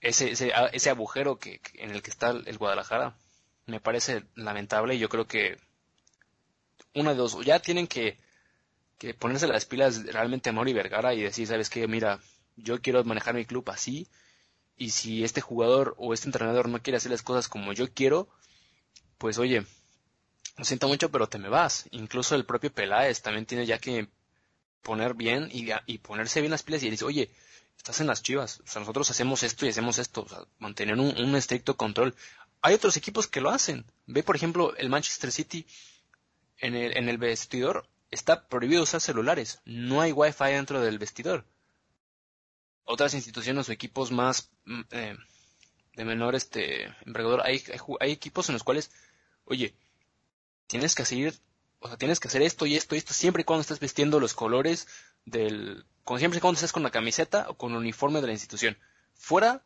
[0.00, 3.16] ese, ese, ese agujero que, en el que está el Guadalajara,
[3.66, 5.58] me parece lamentable y yo creo que
[6.94, 8.18] una de dos, ya tienen que,
[8.98, 11.86] que ponerse las pilas realmente a Mauri Vergara y decir, ¿sabes qué?
[11.88, 12.20] Mira,
[12.56, 14.08] yo quiero manejar mi club así,
[14.76, 18.28] y si este jugador o este entrenador no quiere hacer las cosas como yo quiero,
[19.18, 19.64] pues oye,
[20.56, 21.86] lo siento mucho, pero te me vas.
[21.90, 24.08] Incluso el propio Peláez también tiene ya que
[24.82, 27.30] poner bien y, y ponerse bien las pilas y decir, oye,
[27.76, 30.94] estás en las chivas, o sea, nosotros hacemos esto y hacemos esto, o sea, mantener
[30.94, 32.14] un, un estricto control.
[32.62, 33.84] Hay otros equipos que lo hacen.
[34.06, 35.66] Ve, por ejemplo, el Manchester City
[36.58, 39.60] en el, en el vestidor está prohibido usar celulares.
[39.64, 41.44] No hay wifi dentro del vestidor.
[42.84, 45.16] Otras instituciones o equipos más mm, eh,
[45.96, 47.62] de menor este envergadura, hay,
[48.00, 48.90] hay, equipos en los cuales,
[49.44, 49.74] oye,
[50.66, 51.34] tienes que seguir,
[51.80, 54.20] o sea, tienes que hacer esto y esto y esto siempre y cuando estés vistiendo
[54.20, 54.88] los colores
[55.24, 58.32] del, como siempre y cuando estés con la camiseta o con el uniforme de la
[58.32, 58.76] institución.
[59.14, 59.64] Fuera,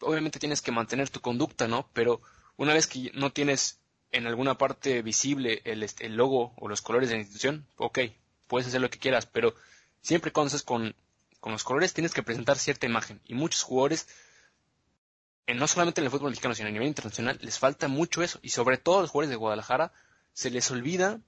[0.00, 1.88] obviamente tienes que mantener tu conducta, ¿no?
[1.92, 2.20] Pero
[2.56, 3.81] una vez que no tienes
[4.12, 7.98] en alguna parte visible el, el, logo o los colores de la institución, ok,
[8.46, 9.54] puedes hacer lo que quieras, pero
[10.02, 10.94] siempre cuando estés con,
[11.40, 13.20] con los colores tienes que presentar cierta imagen.
[13.24, 14.06] Y muchos jugadores,
[15.46, 18.38] en, no solamente en el fútbol mexicano, sino a nivel internacional, les falta mucho eso.
[18.42, 19.92] Y sobre todo a los jugadores de Guadalajara,
[20.34, 21.20] se les olvida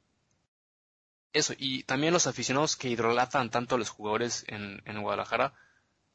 [1.32, 1.54] eso.
[1.56, 5.54] Y también los aficionados que hidrolatan tanto a los jugadores en, en Guadalajara,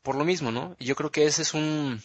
[0.04, 0.76] por lo mismo, ¿no?
[0.80, 2.02] Y yo creo que ese es un,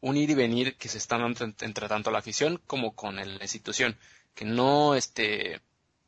[0.00, 3.24] un ir y venir que se está dando entre, tanto la afición como con la
[3.24, 3.98] institución,
[4.34, 5.60] que no, este,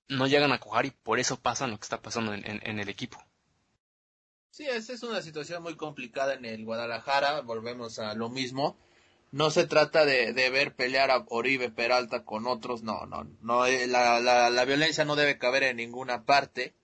[0.08, 3.22] no llegan a cojar y por eso pasa lo que está pasando en, el equipo.
[4.50, 8.76] Sí, esa es una situación muy complicada en el Guadalajara, volvemos a lo mismo.
[9.30, 13.86] No se trata de, ver pelear a Oribe Peralta con otros, no, no, no, eh,
[13.86, 16.74] la, la, la violencia no debe caber en ninguna parte.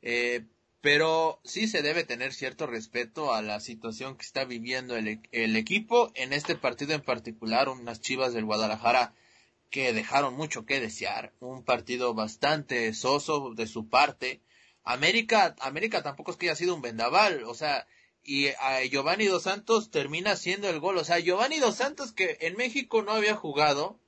[0.00, 0.46] Eh,
[0.82, 5.56] pero sí se debe tener cierto respeto a la situación que está viviendo el, el,
[5.56, 6.10] equipo.
[6.14, 9.14] En este partido en particular, unas Chivas del Guadalajara
[9.70, 14.42] que dejaron mucho que desear, un partido bastante soso de su parte.
[14.82, 17.86] América, América tampoco es que haya sido un vendaval, o sea,
[18.24, 22.38] y a Giovanni Dos Santos termina haciendo el gol, o sea, Giovanni Dos Santos que
[22.40, 23.98] en México no había jugado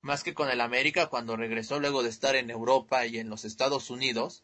[0.00, 3.44] más que con el América cuando regresó luego de estar en Europa y en los
[3.44, 4.42] Estados Unidos,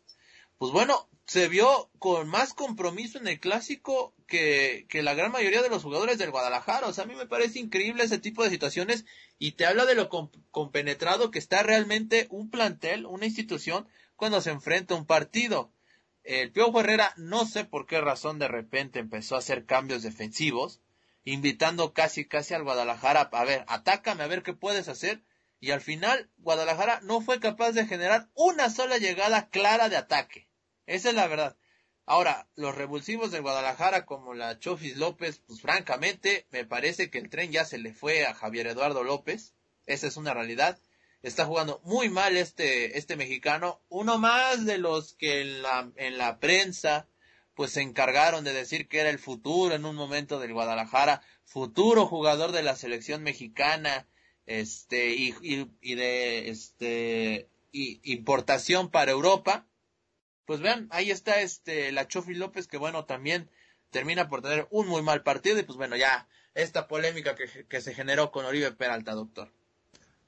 [0.59, 5.62] pues bueno, se vio con más compromiso en el clásico que, que la gran mayoría
[5.62, 6.86] de los jugadores del Guadalajara.
[6.88, 9.04] O sea, a mí me parece increíble ese tipo de situaciones
[9.38, 10.09] y te habla de lo
[10.50, 13.86] compenetrado que está realmente un plantel, una institución,
[14.16, 15.72] cuando se enfrenta a un partido.
[16.24, 20.80] el Piojo Herrera no sé por qué razón de repente empezó a hacer cambios defensivos,
[21.24, 25.22] invitando casi casi al Guadalajara a ver, atácame a ver qué puedes hacer
[25.61, 30.47] y al final Guadalajara no fue capaz de generar una sola llegada clara de ataque.
[30.89, 31.57] Esa es la verdad.
[32.07, 37.28] Ahora, los revulsivos de Guadalajara como la Chofis López, pues francamente me parece que el
[37.28, 39.55] tren ya se le fue a Javier Eduardo López.
[39.86, 40.80] Esa es una realidad.
[41.22, 43.82] Está jugando muy mal este, este mexicano.
[43.89, 47.07] Uno más de los que en la, en la prensa
[47.55, 52.07] pues se encargaron de decir que era el futuro en un momento del Guadalajara, futuro
[52.07, 54.07] jugador de la selección mexicana,
[54.47, 55.34] este, y,
[55.82, 59.66] y, de, este, y, importación para Europa.
[60.49, 63.51] Pues vean, ahí está este, la Chofi López, que bueno, también
[63.90, 67.82] termina por tener un muy mal partido, y pues bueno, ya, esta polémica que, que
[67.82, 69.53] se generó con Oribe Peralta, doctor.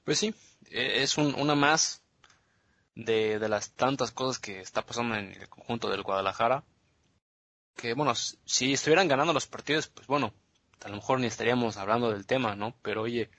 [0.03, 0.35] Pues sí,
[0.69, 2.03] e, es un, una más
[2.93, 6.65] de, de las tantas cosas que está pasando en el conjunto del Guadalajara.
[7.75, 10.35] Que bueno, si estuvieran ganando los partidos, pues bueno,
[10.85, 12.75] a lo mejor ni estaríamos hablando del tema, ¿no?
[12.83, 13.31] Pero oye,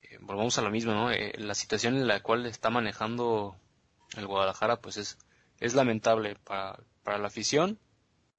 [0.00, 1.10] eh, volvamos a lo mismo, ¿no?
[1.10, 3.60] Eh, la situación en la cual está manejando
[4.16, 5.18] el Guadalajara, pues es,
[5.60, 7.78] es lamentable para, para la afición,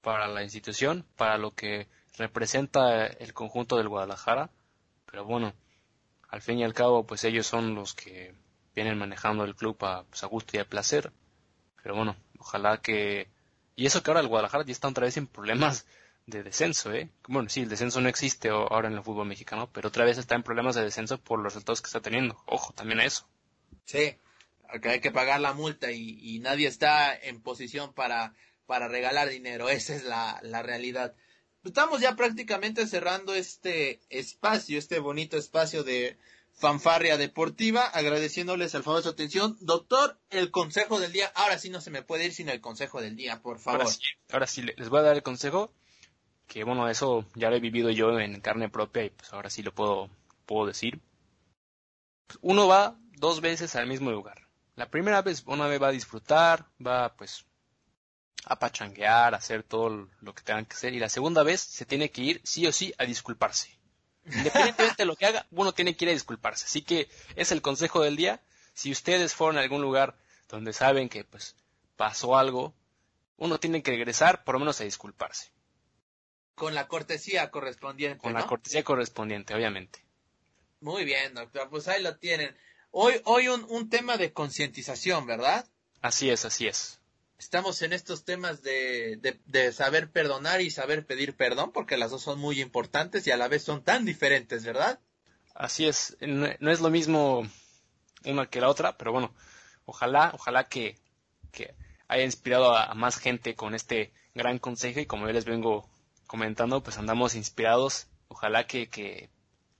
[0.02, 4.50] para la institución, para lo que representa el conjunto del Guadalajara.
[5.06, 5.54] Pero bueno,
[6.28, 8.34] al fin y al cabo, pues ellos son los que
[8.74, 11.12] vienen manejando el club a, pues, a gusto y a placer.
[11.82, 13.28] Pero bueno, ojalá que...
[13.76, 15.86] Y eso que ahora el Guadalajara ya está otra vez en problemas
[16.26, 17.10] de descenso, ¿eh?
[17.26, 20.34] Bueno, sí, el descenso no existe ahora en el fútbol mexicano, pero otra vez está
[20.34, 22.42] en problemas de descenso por los resultados que está teniendo.
[22.46, 23.26] Ojo, también a eso.
[23.84, 24.16] Sí,
[24.80, 28.34] que hay que pagar la multa y, nadie está en posición para,
[28.66, 29.68] para regalar dinero.
[29.68, 31.14] Esa es la, la realidad.
[31.64, 36.16] Estamos ya prácticamente cerrando este espacio, este bonito espacio de
[36.52, 39.56] fanfarria deportiva, agradeciéndoles al favor su atención.
[39.60, 41.30] Doctor, el consejo del día.
[41.34, 43.82] Ahora sí no se me puede ir sin el consejo del día, por favor.
[43.82, 44.00] Ahora sí,
[44.30, 45.72] ahora sí les voy a dar el consejo
[46.52, 49.62] que bueno, eso ya lo he vivido yo en carne propia y pues ahora sí
[49.62, 50.10] lo puedo,
[50.44, 51.00] puedo decir.
[52.42, 54.41] Uno va dos veces al mismo lugar.
[54.82, 57.46] La primera vez uno va a disfrutar, va pues
[58.46, 61.86] a pachanguear, a hacer todo lo que tengan que hacer y la segunda vez se
[61.86, 63.78] tiene que ir sí o sí a disculparse.
[64.26, 66.64] Independientemente de lo que haga, uno tiene que ir a disculparse.
[66.64, 68.42] Así que es el consejo del día.
[68.74, 70.16] Si ustedes fueron a algún lugar
[70.48, 71.54] donde saben que pues
[71.94, 72.74] pasó algo,
[73.36, 75.52] uno tiene que regresar por lo menos a disculparse.
[76.56, 78.18] Con la cortesía correspondiente.
[78.18, 80.04] Con la cortesía correspondiente, obviamente.
[80.80, 81.70] Muy bien, doctor.
[81.70, 82.56] Pues ahí lo tienen.
[82.94, 85.66] Hoy, hoy un, un tema de concientización, ¿verdad?
[86.02, 87.00] Así es, así es.
[87.38, 92.10] Estamos en estos temas de, de, de, saber perdonar y saber pedir perdón, porque las
[92.10, 95.00] dos son muy importantes y a la vez son tan diferentes, ¿verdad?
[95.54, 96.18] Así es.
[96.20, 97.48] No, no es lo mismo
[98.26, 99.34] una que la otra, pero bueno,
[99.86, 100.98] ojalá, ojalá que,
[101.50, 101.74] que
[102.08, 105.88] haya inspirado a, a más gente con este gran consejo y como yo les vengo
[106.26, 108.08] comentando, pues andamos inspirados.
[108.28, 109.30] Ojalá que, que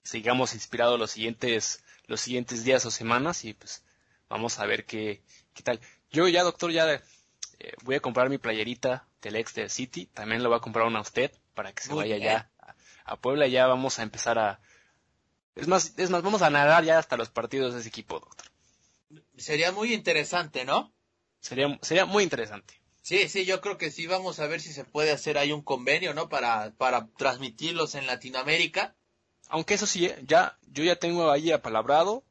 [0.03, 3.83] sigamos inspirados los siguientes, los siguientes días o semanas y pues
[4.29, 5.21] vamos a ver qué,
[5.53, 5.79] qué tal.
[6.11, 10.05] Yo ya, doctor, ya eh, voy a comprar mi playerita del ex del City.
[10.07, 12.51] También lo va a comprar una a usted para que se vaya ya
[13.05, 13.47] a, Puebla.
[13.47, 14.59] Ya vamos a empezar a...
[15.55, 18.47] Es más, es más, vamos a nadar ya hasta los partidos de ese equipo, doctor.
[19.37, 20.91] Sería muy interesante, ¿no?
[21.39, 22.81] Sería, sería muy interesante.
[23.01, 25.61] Sí, sí, yo creo que sí, vamos a ver si se puede hacer ahí un
[25.61, 26.29] convenio, ¿no?
[26.29, 28.95] Para, para transmitirlos en Latinoamérica.
[29.49, 30.17] Aunque eso sí, ¿eh?
[30.25, 32.23] ya, yo ya tengo ahí apalabrado,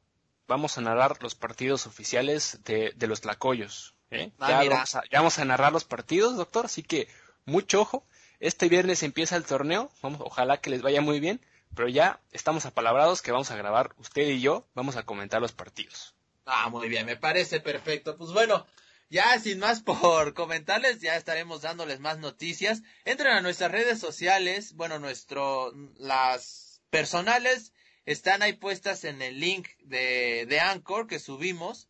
[0.47, 3.95] vamos a narrar los partidos oficiales de, de los Tlacoyos.
[4.11, 4.31] ¿eh?
[4.39, 7.07] Ah, ya, vamos a, ya, vamos a, narrar los partidos, doctor, así que
[7.45, 8.05] mucho ojo.
[8.39, 11.39] Este viernes empieza el torneo, vamos, ojalá que les vaya muy bien,
[11.75, 15.53] pero ya estamos apalabrados que vamos a grabar usted y yo, vamos a comentar los
[15.53, 16.13] partidos.
[16.45, 18.17] Ah, muy bien, me parece perfecto.
[18.17, 18.65] Pues bueno,
[19.09, 22.81] ya sin más por comentarles, ya estaremos dándoles más noticias.
[23.05, 27.73] Entren a nuestras redes sociales, bueno, nuestro, las personales
[28.05, 31.89] están ahí puestas en el link de, de Anchor que subimos.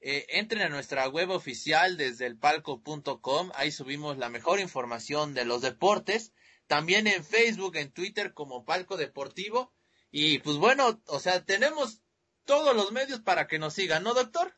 [0.00, 5.44] Eh, entren a nuestra web oficial desde el palco.com, ahí subimos la mejor información de
[5.44, 6.32] los deportes.
[6.68, 9.74] También en Facebook, en Twitter como Palco Deportivo.
[10.12, 12.02] Y pues bueno, o sea, tenemos
[12.44, 14.54] todos los medios para que nos sigan, ¿no, doctor?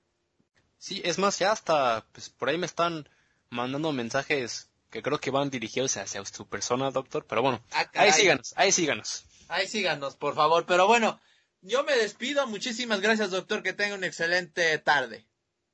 [0.76, 3.08] Sí, es más, ya hasta, pues por ahí me están
[3.48, 8.12] mandando mensajes que creo que van dirigidos hacia su persona, doctor, pero bueno, ah, ahí
[8.12, 9.24] síganos, ahí síganos.
[9.48, 11.20] Ahí síganos, por favor, pero bueno,
[11.62, 15.26] yo me despido, muchísimas gracias, doctor, que tenga una excelente tarde.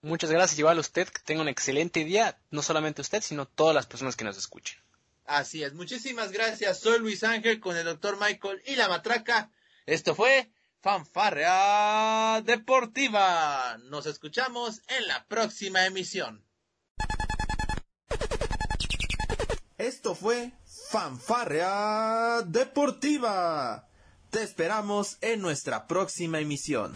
[0.02, 3.74] Muchas gracias, igual a usted, que tenga un excelente día, no solamente usted, sino todas
[3.74, 4.78] las personas que nos escuchen.
[5.24, 9.50] Así es, muchísimas gracias, soy Luis Ángel con el doctor Michael y la matraca.
[9.86, 10.50] Esto fue
[10.80, 13.78] Fanfarrea Deportiva.
[13.84, 16.44] Nos escuchamos en la próxima emisión.
[19.78, 20.52] Esto fue
[20.92, 23.88] Fanfarrea Deportiva.
[24.28, 26.92] Te esperamos en nuestra próxima emisión.